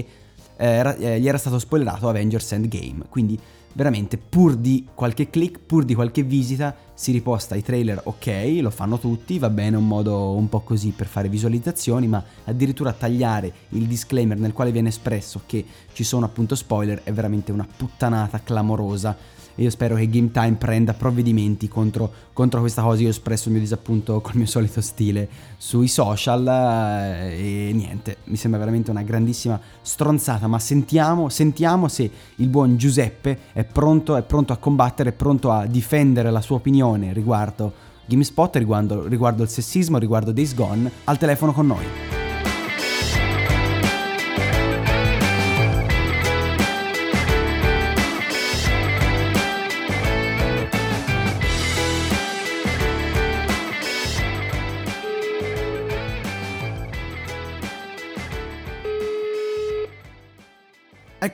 eh, 0.57 0.67
era, 0.67 0.95
eh, 0.97 1.21
gli 1.21 1.29
era 1.29 1.39
stato 1.39 1.59
spoilerato 1.59 2.09
Avengers 2.09 2.53
Endgame, 2.53 3.05
quindi 3.09 3.39
veramente 3.79 4.19
pur 4.19 4.57
di 4.57 4.89
qualche 4.93 5.31
click, 5.31 5.61
pur 5.61 5.85
di 5.85 5.95
qualche 5.95 6.25
visita, 6.25 6.75
si 6.95 7.13
riposta 7.13 7.55
i 7.55 7.63
trailer 7.63 8.01
ok, 8.03 8.59
lo 8.61 8.71
fanno 8.71 8.99
tutti, 8.99 9.39
va 9.39 9.51
bene 9.51 9.77
un 9.77 9.87
modo 9.87 10.33
un 10.33 10.49
po' 10.49 10.63
così 10.63 10.91
per 10.91 11.07
fare 11.07 11.29
visualizzazioni, 11.29 12.09
ma 12.09 12.21
addirittura 12.47 12.93
tagliare 12.93 13.53
il 13.69 13.87
disclaimer 13.87 14.37
nel 14.37 14.53
quale 14.53 14.73
viene 14.73 14.89
espresso 14.89 15.43
che 15.47 15.65
ci 15.93 16.03
sono 16.03 16.27
appunto 16.27 16.57
spoiler 16.57 17.03
è 17.05 17.13
veramente 17.13 17.53
una 17.53 17.69
puttanata 17.77 18.41
clamorosa 18.43 19.17
io 19.63 19.71
spero 19.71 19.97
che 19.97 20.09
Game 20.09 20.31
Time 20.31 20.53
prenda 20.53 20.95
provvedimenti 20.95 21.69
contro, 21.69 22.11
contro 22.33 22.61
questa 22.61 22.83
cosa. 22.83 23.01
Io 23.01 23.09
ho 23.09 23.11
espresso 23.11 23.49
il 23.49 23.55
mio 23.55 23.63
disappunto 23.63 24.21
col 24.21 24.37
mio 24.37 24.47
solito 24.47 24.81
stile 24.81 25.29
sui 25.57 25.89
social 25.89 26.47
eh, 26.47 27.69
e 27.69 27.73
niente, 27.73 28.19
mi 28.25 28.37
sembra 28.37 28.59
veramente 28.61 28.91
una 28.91 29.03
grandissima 29.03 29.61
stronzata, 29.83 30.47
ma 30.47 30.59
sentiamo, 30.59 31.29
sentiamo 31.29 31.89
se 31.89 32.11
il 32.37 32.49
buon 32.49 32.77
Giuseppe 32.77 33.39
è 33.53 33.65
pronto, 33.65 34.17
è 34.17 34.23
pronto 34.23 34.53
a 34.53 34.57
combattere, 34.57 35.11
è 35.11 35.13
pronto 35.13 35.51
a 35.51 35.67
difendere 35.67 36.31
la 36.31 36.41
sua 36.41 36.57
opinione 36.57 37.13
riguardo 37.13 37.87
GameSpot, 38.07 38.57
riguardo, 38.57 39.07
riguardo 39.07 39.43
il 39.43 39.49
sessismo, 39.49 39.99
riguardo 39.99 40.33
Days 40.33 40.55
Gone, 40.55 40.91
al 41.05 41.19
telefono 41.19 41.53
con 41.53 41.67
noi. 41.67 42.18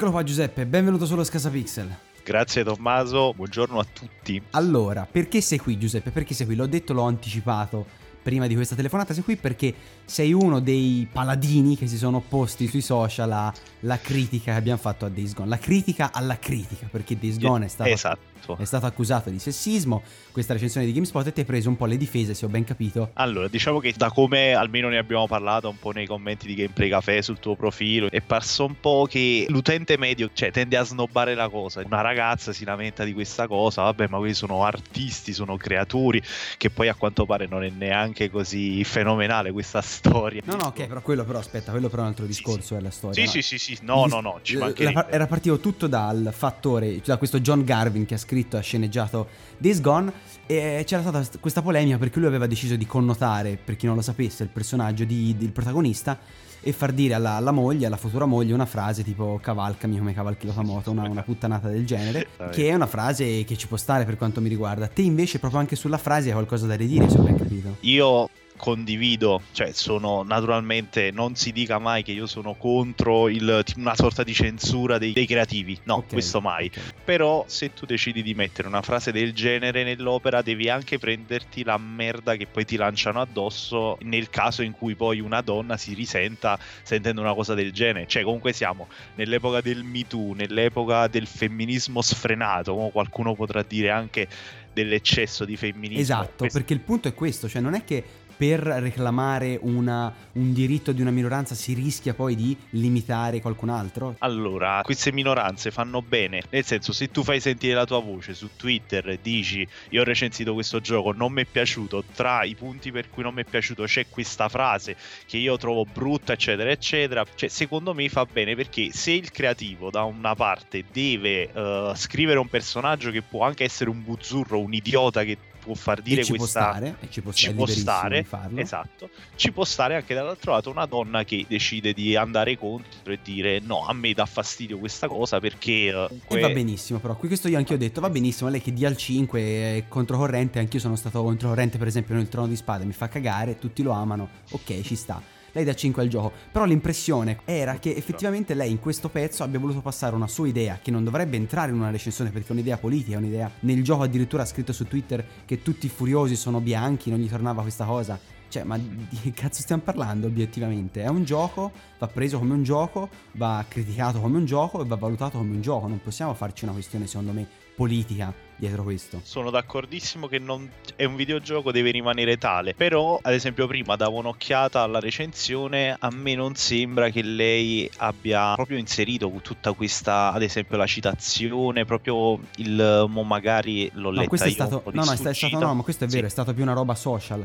Eccolo 0.05 0.19
qua 0.19 0.29
Giuseppe, 0.29 0.67
benvenuto 0.67 1.07
sullo 1.07 1.25
Scasapixel. 1.25 1.97
Grazie 2.23 2.63
Tommaso, 2.63 3.33
buongiorno 3.33 3.79
a 3.79 3.87
tutti. 3.91 4.39
Allora, 4.51 5.09
perché 5.11 5.41
sei 5.41 5.57
qui 5.57 5.79
Giuseppe? 5.79 6.11
Perché 6.11 6.35
sei 6.35 6.45
qui? 6.45 6.57
L'ho 6.57 6.67
detto, 6.67 6.93
l'ho 6.93 7.05
anticipato 7.05 7.87
prima 8.25 8.47
di 8.47 8.55
questa 8.55 8.75
telefonata, 8.75 9.13
sei 9.13 9.23
qui 9.23 9.37
perché 9.37 9.75
sei 10.07 10.33
uno 10.33 10.61
dei 10.61 11.07
paladini 11.13 11.77
che 11.77 11.87
si 11.87 11.99
sono 11.99 12.17
opposti 12.17 12.67
sui 12.67 12.81
social 12.81 13.31
alla 13.31 13.99
critica 14.01 14.53
che 14.53 14.59
abbiamo 14.59 14.79
fatto 14.79 15.05
a 15.05 15.11
Days 15.11 15.35
Gone. 15.35 15.49
La 15.51 15.59
critica 15.59 16.11
alla 16.11 16.39
critica, 16.39 16.89
perché 16.91 17.19
Days 17.19 17.39
Gone 17.39 17.67
è 17.67 17.69
stato, 17.69 17.91
Esatto. 17.91 18.57
è 18.59 18.65
stato 18.65 18.87
accusato 18.87 19.29
di 19.29 19.39
sessismo, 19.39 20.03
questa 20.33 20.55
recensione 20.55 20.87
di 20.87 20.93
GameSpot 20.93 21.27
e 21.27 21.33
ti 21.33 21.41
hai 21.41 21.47
preso 21.47 21.69
un 21.69 21.77
po' 21.77 21.85
le 21.85 21.99
difese, 21.99 22.33
se 22.33 22.47
ho 22.47 22.49
ben 22.49 22.65
capito. 22.65 23.11
Allora, 23.15 23.47
diciamo 23.49 23.79
che 23.79 23.93
da 23.95 24.11
come 24.11 24.55
almeno 24.55 24.89
ne 24.89 24.97
abbiamo 24.97 25.27
parlato 25.27 25.69
un 25.69 25.79
po' 25.79 25.91
nei 25.91 26.07
commenti 26.07 26.47
di 26.47 26.55
Gameplay 26.55 26.89
Café 26.89 27.21
sul 27.21 27.39
tuo 27.39 27.57
profilo, 27.57 28.11
è 28.11 28.23
parso 28.23 28.65
un 28.65 28.81
po' 28.81 29.07
che 29.09 29.45
l'utente 29.51 29.99
medio 29.99 30.31
cioè, 30.33 30.51
tende 30.51 30.79
a 30.79 30.83
snobbare 30.83 31.35
la 31.35 31.51
cosa. 31.51 31.83
Una 31.85 32.01
ragazza 32.01 32.55
si 32.55 32.65
lamenta 32.65 33.05
di 33.05 33.13
questa 33.13 33.47
cosa, 33.47 33.83
vabbè, 33.83 34.07
ma 34.09 34.17
quelli 34.17 34.33
sono 34.35 34.65
artisti, 34.65 35.35
sono 35.35 35.59
creatori, 35.59 36.23
che 36.57 36.71
poi 36.71 36.89
a 36.89 36.95
quanto 36.95 37.27
pare 37.27 37.47
non 37.47 37.63
è 37.65 37.71
neanche 37.71 38.14
così 38.31 38.83
fenomenale 38.85 39.53
questa 39.53 39.81
storia. 39.81 40.43
No, 40.45 40.57
no, 40.57 40.67
ok, 40.67 40.87
però 40.87 41.01
quello 41.03 41.25
però 41.25 41.39
aspetta, 41.39 41.71
quello 41.71 41.89
però 41.89 42.03
è 42.03 42.05
un 42.05 42.11
altro 42.11 42.27
discorso, 42.27 42.77
è 42.77 42.81
la 42.81 42.91
storia. 42.91 43.27
Sì, 43.27 43.43
sì, 43.43 43.59
sì, 43.59 43.59
sì, 43.59 43.79
no, 43.83 44.07
no, 44.07 44.21
no, 44.21 44.39
ci 44.43 44.57
mancherebbe. 44.57 45.07
era 45.11 45.27
partito 45.27 45.59
tutto 45.59 45.87
dal 45.87 46.31
fattore, 46.35 47.01
da 47.05 47.17
questo 47.17 47.41
John 47.41 47.65
Garvin 47.65 48.07
che 48.07 48.15
ha 48.15 48.19
scritto 48.19 48.57
e 48.57 48.61
ha 48.61 48.63
sceneggiato 48.63 49.29
Days 49.59 49.81
Gone 49.81 50.13
e 50.47 50.83
c'era 50.87 51.03
stata 51.03 51.23
st- 51.23 51.41
questa 51.41 51.63
polemica 51.63 51.99
perché 51.99 52.19
lui 52.19 52.29
aveva 52.29 52.47
deciso 52.47 52.77
di 52.77 52.87
connotare, 52.87 53.59
per 53.63 53.77
chi 53.77 53.87
non 53.87 53.95
lo 53.97 54.03
sapesse, 54.03 54.43
il 54.43 54.49
personaggio 54.51 55.05
di- 55.05 55.35
del 55.39 55.51
protagonista 55.51 56.19
e 56.67 56.73
far 56.73 56.93
dire 56.93 57.15
alla, 57.15 57.33
alla 57.33 57.51
moglie, 57.51 57.87
alla 57.87 57.97
futura 57.99 58.25
moglie, 58.25 58.55
una 58.55 58.65
frase 58.67 59.05
tipo 59.05 59.39
cavalcami 59.43 59.99
come 59.99 60.15
cavalchi 60.15 60.47
la 60.47 60.53
tua 60.55 60.63
moto, 60.63 60.91
una, 60.91 61.07
una 61.09 61.23
puttanata 61.23 61.69
del 61.69 61.85
genere, 61.85 62.27
che 62.51 62.69
è 62.69 62.75
una 62.75 62.87
frase 62.87 63.45
che 63.45 63.57
ci 63.57 63.67
può 63.67 63.77
stare 63.77 64.05
per 64.05 64.17
quanto 64.17 64.41
mi 64.41 64.49
riguarda. 64.49 64.87
Te 64.87 65.03
invece 65.03 65.39
proprio 65.39 65.61
anche 65.61 65.77
sulla 65.77 65.99
frase 65.99 66.29
hai 66.29 66.33
qualcosa 66.35 66.67
da 66.67 66.75
ridire, 66.75 67.09
se 67.11 67.19
ho 67.19 67.23
ben 67.23 67.37
capito. 67.37 67.77
Io 67.81 68.29
condivido, 68.57 69.43
cioè 69.53 69.73
sono 69.73 70.23
naturalmente, 70.23 71.11
non 71.11 71.35
si 71.35 71.53
dica 71.53 71.79
mai 71.79 72.03
che 72.03 72.13
io 72.13 72.27
sono 72.27 72.55
contro 72.55 73.29
il, 73.29 73.63
una 73.77 73.95
sorta 73.97 74.23
di 74.23 74.33
censura 74.33 74.97
dei, 74.99 75.13
dei 75.13 75.27
creativi, 75.27 75.79
no, 75.85 75.97
Ok, 75.97 76.13
questo 76.13 76.41
mai. 76.41 76.67
ok. 76.67 76.81
Però 77.05 77.45
se 77.49 77.73
tu 77.75 77.85
decidi 77.87 78.23
di 78.23 78.35
mettere 78.35 78.69
una 78.69 78.83
frase 78.83 79.13
del 79.13 79.33
genere 79.33 79.83
nell'opera 79.85 80.41
devi 80.43 80.69
anche 80.69 80.99
prenderti 80.99 81.65
la 81.65 81.77
merda 81.79 82.37
che 82.37 82.47
poi 82.47 82.65
ti 82.65 82.77
lanciano 82.77 83.21
addosso 83.21 83.99
nel 84.03 84.31
caso 84.31 84.63
in 84.63 84.73
cui 84.73 84.95
poi 84.95 85.21
una 85.21 85.41
donna 85.41 85.77
si 85.77 85.93
risenta 85.95 86.59
sentendo 86.83 87.21
una 87.21 87.35
cosa 87.35 87.55
del 87.55 87.73
genere. 87.73 88.07
Cioè 88.07 88.23
comunque 88.23 88.53
siamo 88.53 88.89
nell'epoca 89.17 89.61
del 89.61 89.83
Me 89.85 90.07
Too, 90.07 90.35
nell'epoca 90.35 91.07
del 91.09 91.27
femminismo 91.27 92.01
sfrenato, 92.03 92.73
o 92.73 92.91
qualcuno 92.91 93.35
potrà 93.35 93.63
dire 93.63 93.91
anche 93.91 94.29
dell'eccesso 94.73 95.45
di 95.45 95.57
femminismo. 95.57 96.01
Esatto, 96.01 96.33
Questo- 96.39 96.59
perché 96.59 96.73
il 96.73 96.81
punto 96.81 97.07
è 97.09 97.15
questo, 97.15 97.49
cioè 97.49 97.61
non 97.63 97.75
è 97.75 97.85
che 97.85 98.03
per 98.37 98.61
reclamare 98.61 99.59
una- 99.63 100.13
un 100.33 100.53
diritto 100.53 100.93
di 100.93 101.01
una 101.01 101.11
minoranza 101.11 101.55
si 101.55 101.73
rischia 101.75 102.15
poi 102.15 102.35
di 102.35 102.57
limitare 102.71 103.41
qualcun 103.41 103.69
altro. 103.69 104.17
Allora, 104.19 104.81
queste 104.83 105.13
minoranze 105.13 105.71
fanno 105.71 106.03
bene, 106.03 106.43
nel 106.51 106.65
senso 106.65 106.93
se 106.93 107.11
tu 107.11 107.23
fai 107.23 107.41
sentire 107.41 107.75
la 107.75 107.85
tua 107.85 108.01
voce 108.01 108.35
su 108.35 108.51
Twitter 108.57 109.09
e 109.09 109.19
dici 109.23 109.67
io 109.91 110.01
ho 110.01 110.05
recensito 110.05 110.55
questo 110.55 110.81
gioco, 110.81 111.13
non 111.13 111.33
mi 111.33 111.43
è 111.43 111.45
piaciuto, 111.45 112.05
tra 112.15 112.45
i 112.45 112.55
punti 112.55 112.91
per 112.91 113.11
cui 113.11 113.23
non 113.23 113.35
mi 113.35 113.43
è 113.43 113.45
piaciuto 113.45 113.85
c'è 113.85 114.07
questa 114.09 114.49
frase 114.49 114.97
che 115.27 115.37
io 115.37 115.57
trovo 115.57 115.85
brutta, 115.85 116.33
eccetera, 116.33 116.71
eccetera, 116.71 117.25
cioè 117.35 117.49
secondo 117.49 117.95
me 117.95 118.09
fa 118.09 118.27
bene 118.31 118.55
perché 118.55 118.91
se 118.93 119.13
il 119.13 119.31
creativo 119.31 119.91
da 119.91 120.03
una 120.03 120.35
parte 120.35 120.85
deve 120.93 121.51
eh, 121.53 121.93
scrivere 121.95 122.39
un 122.39 122.49
personaggio 122.49 123.11
che 123.11 123.23
può 123.23 123.45
anche 123.45 123.65
essere 123.65 123.91
un 123.91 124.03
buzzurro, 124.03 124.59
un 124.59 124.73
idiota 124.75 125.25
che 125.25 125.39
può 125.65 125.75
far 125.75 126.03
dire 126.03 126.21
e 126.21 126.25
ci 126.25 126.37
questa... 126.37 126.61
può 126.61 126.71
stare, 126.71 126.97
e 127.01 127.11
ci 127.11 127.23
può 127.23 127.33
ci 127.33 127.45
stare, 127.45 127.57
può 127.57 127.65
liberissimo 127.65 128.23
stare, 128.25 128.61
esatto. 128.61 129.11
Ci 129.35 129.53
può 129.53 129.65
stare 129.65 129.95
anche 129.97 130.15
dall'altro 130.15 130.53
lato 130.53 130.71
una 130.71 130.87
donna 130.87 131.25
che 131.25 131.45
decide 131.49 131.93
di 131.95 132.15
andare 132.15 132.59
contro 132.59 133.13
e 133.13 133.19
dire 133.23 133.61
no, 133.61 133.87
a 133.87 133.93
me 133.95 134.13
dà 134.13 134.27
fastidio 134.27 134.79
questa 134.79 135.09
cosa 135.09 135.41
perché 135.41 135.89
eh, 135.89 135.93
comunque 135.93 136.39
E 136.39 136.41
va 136.41 136.51
benissimo, 136.51 136.99
però 136.99 137.17
qui 137.17 137.29
questo 137.29 137.49
io 137.49 137.57
anche 137.57 137.75
ho 137.75 137.79
detto, 137.79 138.01
va 138.01 138.11
benissimo, 138.11 138.51
lei 138.51 138.61
che 138.61 138.73
dia 138.73 138.89
al 138.89 138.97
5 138.97 139.41
è 139.41 139.85
controcorrente, 139.89 140.59
anch'io 140.59 140.81
sono 140.81 140.97
stato 140.97 141.23
controcorrente 141.23 141.79
per 141.79 141.87
esempio 141.87 142.15
nel 142.15 142.29
Trono 142.29 142.49
di 142.49 142.57
Spade, 142.57 142.85
mi 142.85 142.93
fa 142.93 143.09
cagare, 143.09 143.59
tutti 143.59 143.83
lo 143.83 143.93
amano, 143.93 144.29
ok, 144.51 144.83
ci 144.83 144.95
sta. 144.95 145.34
Lei 145.55 145.63
dà 145.63 145.73
5 145.73 146.03
al 146.03 146.09
gioco, 146.09 146.33
però 146.51 146.65
l'impressione 146.65 147.39
era 147.45 147.79
che 147.79 147.95
effettivamente 147.95 148.55
lei 148.55 148.73
in 148.73 148.81
questo 148.81 149.09
pezzo 149.09 149.45
abbia 149.45 149.61
voluto 149.61 149.81
passare 149.81 150.17
una 150.17 150.27
sua 150.27 150.49
idea 150.49 150.81
che 150.83 150.91
non 150.91 151.05
dovrebbe 151.05 151.37
entrare 151.37 151.71
in 151.71 151.79
una 151.79 151.91
recensione 151.91 152.31
perché 152.31 152.49
è 152.49 152.53
un'idea 152.53 152.77
politica, 152.77 153.15
è 153.15 153.19
un'idea. 153.19 153.49
Nel 153.61 153.85
gioco 153.85 154.03
addirittura 154.03 154.43
ha 154.43 154.47
scritto 154.47 154.73
su 154.73 154.89
Twitter 154.89 155.25
che 155.45 155.63
tutti 155.63 155.87
i 155.87 155.89
furiosi 155.89 156.35
sono 156.35 156.61
bianchi, 156.61 157.09
non 157.09 157.21
gli 157.21 157.29
tornava 157.29 157.63
questa 157.63 157.85
cosa. 157.85 158.19
Cioè, 158.55 158.63
ma 158.63 158.79
di 158.79 159.19
che 159.21 159.33
cazzo 159.33 159.63
stiamo 159.63 159.83
parlando 159.83 160.29
obiettivamente? 160.29 161.03
È 161.03 161.09
un 161.09 161.25
gioco, 161.25 161.73
va 161.99 162.07
preso 162.07 162.39
come 162.39 162.55
un 162.55 162.63
gioco, 162.63 163.09
va 163.33 163.65
criticato 163.67 164.21
come 164.21 164.37
un 164.39 164.45
gioco 164.45 164.81
e 164.81 164.85
va 164.85 164.95
valutato 164.95 165.39
come 165.39 165.55
un 165.57 165.61
gioco. 165.61 165.89
Non 165.89 166.01
possiamo 166.01 166.35
farci 166.35 166.63
una 166.63 166.73
questione, 166.73 167.09
secondo 167.09 167.33
me, 167.33 167.45
politica 167.75 168.33
dietro 168.57 168.85
questo. 168.85 169.19
sono 169.25 169.51
d'accordissimo 169.51 170.29
che 170.29 170.39
non 170.39 170.71
è 170.95 171.03
un 171.03 171.17
videogioco 171.17 171.73
deve 171.73 171.91
rimanere 171.91 172.39
tale 172.39 172.73
però 172.73 173.19
ad 173.21 173.33
esempio 173.33 173.67
prima 173.67 173.97
davo 173.97 174.19
un'occhiata 174.19 174.81
alla 174.81 175.01
recensione 175.01 175.97
a 175.99 176.09
me 176.13 176.37
non 176.37 176.55
sembra 176.55 177.11
che 177.11 177.23
lei 177.23 177.91
abbia 177.97 178.55
proprio 178.55 178.79
inserito 178.79 179.29
tutta 179.43 179.73
questa 179.73 180.31
ad 180.33 180.43
esempio 180.43 180.77
la 180.77 180.87
citazione 180.87 181.85
proprio 181.85 182.39
il 182.59 183.07
mo 183.09 183.25
magari 183.25 183.91
l'ho 183.95 184.11
No, 184.11 184.17
letta 184.19 184.29
questo 184.29 184.47
è 184.47 184.51
stato. 184.53 184.83
No, 184.93 185.03
no, 185.05 185.13
è 185.13 185.17
sta- 185.17 185.31
è 185.31 185.35
stato. 185.35 185.59
No, 185.59 185.75
ma 185.75 185.83
questo 185.83 186.05
è 186.05 186.07
vero, 186.07 186.21
Sì. 186.21 186.27
è 186.27 186.31
stato 186.31 186.55
più 186.55 186.63
una 186.63 186.75
roba 186.75 186.95
social. 186.95 187.45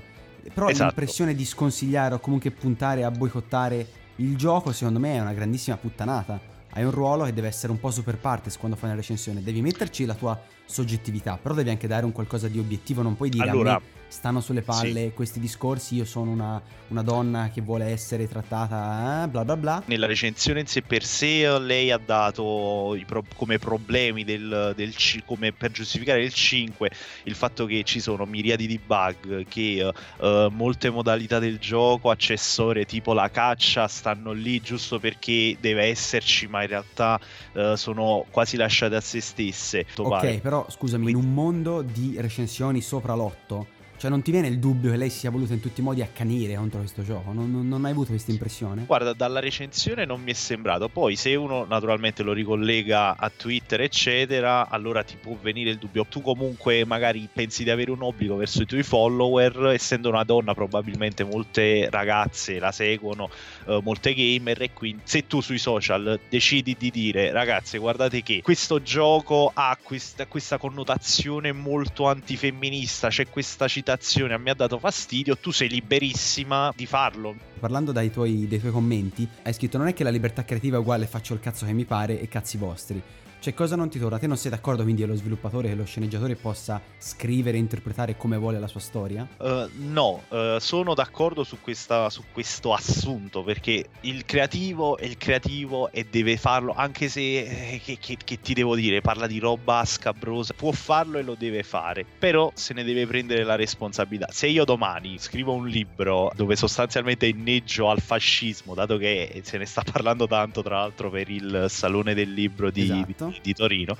Però 0.53 0.68
Esatto. 0.68 0.86
l'impressione 0.86 1.36
di 1.36 1.46
sconsigliare 1.46 2.15
o 2.15 2.20
comunque 2.20 2.51
puntare 2.51 3.03
a 3.03 3.12
boicottare 3.12 3.88
il 4.18 4.36
gioco, 4.36 4.72
secondo 4.72 5.00
me, 5.00 5.15
è 5.15 5.20
una 5.22 5.34
grandissima 5.34 5.77
puttanata. 5.77 6.39
Hai 6.72 6.84
un 6.84 6.91
ruolo 6.91 7.24
che 7.25 7.34
deve 7.34 7.48
essere 7.48 7.72
un 7.72 7.79
po' 7.79 7.89
super 7.91 8.18
partes 8.18 8.58
quando 8.58 8.77
fai 8.77 8.89
una 8.89 8.98
recensione. 8.98 9.41
Devi 9.41 9.62
metterci 9.62 10.06
la 10.06 10.13
tua 10.13 10.39
soggettività, 10.65 11.38
però 11.41 11.56
devi 11.56 11.70
anche 11.70 11.88
dare 11.88 12.06
un 12.06 12.12
qualcosa 12.12 12.48
di 12.48 12.60
obiettivo. 12.60 13.01
Non 13.01 13.15
puoi 13.15 13.29
dire 13.29 13.50
Allora- 13.50 13.82
stanno 14.10 14.42
sulle 14.42 14.62
palle 14.62 15.13
questi 15.13 15.39
discorsi, 15.39 15.96
io 15.96 16.06
sono 16.06 16.32
una, 16.32 16.62
una 16.88 17.04
donna 17.04 17.50
che 17.54 17.62
vuole 17.62 17.86
essere 17.86 18.28
trattata, 18.28 19.24
eh, 19.24 19.28
bla 19.28 19.46
bla 19.46 19.56
bla. 19.56 19.84
Nella 19.86 20.08
recensione 20.08 20.60
in 20.60 20.68
sé 20.68 20.82
per 20.82 21.06
sé 21.06 21.58
lei 21.60 21.92
ha 21.92 22.00
dato 22.04 22.98
pro- 23.06 23.24
come 23.36 23.60
problemi 23.60 24.24
del, 24.24 24.74
del 24.75 24.94
c- 24.96 25.24
come 25.25 25.54
per 25.54 25.72
giustificare 25.72 26.24
il 26.24 26.34
5 26.34 26.89
il 27.24 27.36
fatto 27.36 27.66
che 27.66 27.84
ci 27.84 28.00
sono 28.00 28.25
miriadi 28.25 28.68
di 28.68 28.80
bug, 28.84 29.46
che 29.48 29.92
eh, 30.20 30.48
molte 30.51 30.89
modalità 30.89 31.39
del 31.39 31.60
gioco, 31.60 32.10
accessorie 32.10 32.86
tipo 32.86 33.13
la 33.13 33.30
caccia 33.30 33.88
stanno 33.88 34.32
lì 34.32 34.60
giusto 34.60 35.00
perché 35.00 35.56
deve 35.60 35.86
esserci, 35.86 36.48
ma 36.48 36.63
in 36.63 36.68
realtà 36.70 37.20
eh, 37.54 37.75
sono 37.78 38.25
quasi 38.32 38.58
lasciate 38.58 38.96
a 38.96 39.01
se 39.01 39.22
stesse. 39.22 39.86
Ok, 39.98 40.39
però 40.39 40.66
scusami, 40.68 41.12
in 41.12 41.16
un 41.16 41.34
mondo 41.34 41.82
di 41.84 42.16
recensioni 42.20 42.82
sopra 42.82 43.13
l'otto, 43.13 43.78
cioè 44.00 44.10
non 44.10 44.22
ti 44.22 44.32
viene 44.32 44.48
il 44.48 44.60
dubbio 44.60 44.91
che 44.91 44.98
lei 44.98 45.10
sia 45.10 45.29
voluta 45.29 45.51
in 45.51 45.60
tutti 45.60 45.82
i 45.82 45.84
modi 45.84 46.01
accanire 46.01 46.56
contro 46.56 46.79
questo 46.79 47.03
gioco? 47.03 47.34
Non, 47.34 47.51
non, 47.51 47.68
non 47.68 47.84
hai 47.84 47.91
avuto 47.91 48.12
questa 48.12 48.32
impressione? 48.32 48.86
Guarda, 48.86 49.12
dalla 49.12 49.41
recensione 49.41 50.06
non 50.06 50.22
mi 50.22 50.32
è 50.32 50.34
sembrato. 50.34 50.88
Poi 50.88 51.18
se 51.18 51.36
uno 51.36 51.65
naturalmente 51.65 52.24
lo 52.24 52.32
ricollega 52.32 53.18
a 53.18 53.29
Twitter, 53.29 53.82
eccetera, 53.82 54.70
allora 54.70 55.03
ti 55.03 55.18
può 55.20 55.38
venire 55.41 55.72
il 55.72 55.77
dubbio. 55.77 56.06
Tu 56.08 56.22
comunque 56.22 56.86
magari 56.86 57.27
pensi 57.32 57.65
di 57.65 57.72
avere 57.72 57.91
un 57.91 58.01
obbligo 58.01 58.38
verso 58.38 58.62
i 58.62 58.65
tuoi 58.65 58.84
follower, 58.84 59.72
essendo 59.74 60.08
una 60.08 60.24
donna 60.24 60.53
probabilmente 60.53 61.25
molte 61.25 61.89
ragazze 61.89 62.58
la 62.58 62.72
seguono, 62.72 63.29
eh, 63.65 63.82
molte 63.84 64.13
gamer, 64.13 64.62
e 64.62 64.72
quindi 64.72 65.01
se 65.03 65.27
tu 65.27 65.41
sui 65.41 65.58
social 65.58 66.18
decidi 66.29 66.77
di 66.79 66.89
dire 66.89 67.32
ragazze 67.32 67.77
guardate 67.77 68.24
che 68.24 68.41
questo 68.41 68.82
gioco 68.82 69.51
ha 69.53 69.77
questa, 69.82 70.25
questa 70.25 70.58
connotazione 70.58 71.51
molto 71.51 72.08
antifemminista, 72.08 73.10
c'è 73.10 73.27
questa 73.27 73.68
citazione 73.89 74.38
me 74.38 74.51
ha 74.51 74.53
dato 74.53 74.77
fastidio, 74.77 75.36
tu 75.38 75.50
sei 75.51 75.67
liberissima 75.67 76.72
di 76.75 76.86
farlo. 76.86 77.36
Parlando 77.60 77.91
dai 77.91 78.12
tuoi, 78.12 78.48
dei 78.48 78.60
tuoi 78.60 78.72
commenti, 78.72 79.27
hai 79.43 79.53
scritto 79.53 79.79
non 79.79 79.88
è 79.88 79.93
che 79.93 80.03
la 80.03 80.12
libertà 80.12 80.46
creativa 80.46 80.77
è 80.77 80.79
uguale 80.79 81.08
faccio 81.08 81.34
il 81.34 81.39
cazzo 81.39 81.65
che 81.65 81.74
mi 81.74 81.86
pare 81.86 82.22
e 82.22 82.27
cazzi 82.27 82.58
vostri. 82.58 83.01
Cioè, 83.41 83.53
cosa 83.53 83.77
non 83.77 83.89
ti 83.89 84.00
torna? 84.00 84.19
Te 84.19 84.27
non 84.27 84.36
sei 84.36 84.51
d'accordo 84.51 84.84
quindi 84.84 85.03
che 85.03 85.08
lo 85.08 85.15
sviluppatore 85.15 85.69
e 85.69 85.75
lo 85.75 85.86
sceneggiatore 85.86 86.36
possa 86.36 86.81
scrivere 86.98 87.55
e 87.55 87.62
interpretare 87.62 88.17
come 88.17 88.36
vuole 88.36 88.60
la 88.60 88.67
sua 88.67 88.81
storia? 88.81 89.25
Uh, 89.38 89.69
no, 89.77 90.24
uh, 90.27 90.60
sono 90.60 90.93
d'accordo 90.93 91.46
su, 91.46 91.60
questa, 91.62 92.10
su, 92.10 92.24
questo 92.34 92.74
assunto 92.74 93.41
perché 93.41 93.86
il 94.01 94.25
creativo 94.25 94.98
è 94.98 95.05
il 95.05 95.17
creativo 95.17 95.89
e 95.89 96.05
deve 96.12 96.36
farlo, 96.36 96.74
anche 96.75 97.08
se, 97.08 97.22
eh, 97.22 97.81
che, 97.81 97.98
che, 97.98 98.17
che, 98.22 98.41
ti 98.41 98.53
devo 98.53 98.75
dire, 98.75 99.00
parla 99.00 99.25
di 99.25 99.39
roba 99.39 99.86
scabrosa, 99.86 100.53
può 100.53 100.74
farlo 100.74 101.17
e 101.17 101.22
lo 101.22 101.36
deve 101.36 101.63
fare, 101.63 102.05
però 102.19 102.51
se 102.55 102.74
ne 102.74 102.84
deve 102.84 103.08
prendere 103.08 103.46
la 103.46 103.55
responsabilità. 103.55 104.27
Se 104.31 104.48
io 104.48 104.65
domani 104.65 105.17
scrivo 105.17 105.53
un 105.53 105.65
libro 105.65 106.29
dove 106.36 106.58
sostanzialmente 106.58 107.25
inneggio 107.25 107.89
al 107.89 108.01
fascismo, 108.01 108.74
dato 108.74 108.98
che 108.98 109.41
se 109.46 109.58
ne 109.58 109.65
sta 109.65 109.81
parlando 109.89 110.27
tanto 110.27 110.62
tra 110.62 110.79
l'altro 110.79 111.10
per 111.10 111.29
il 111.29 111.67
Salone 111.69 112.13
del 112.13 112.34
Libro 112.34 112.69
di... 112.69 112.81
Esatto 112.81 113.27
di 113.42 113.54
Torino, 113.54 113.96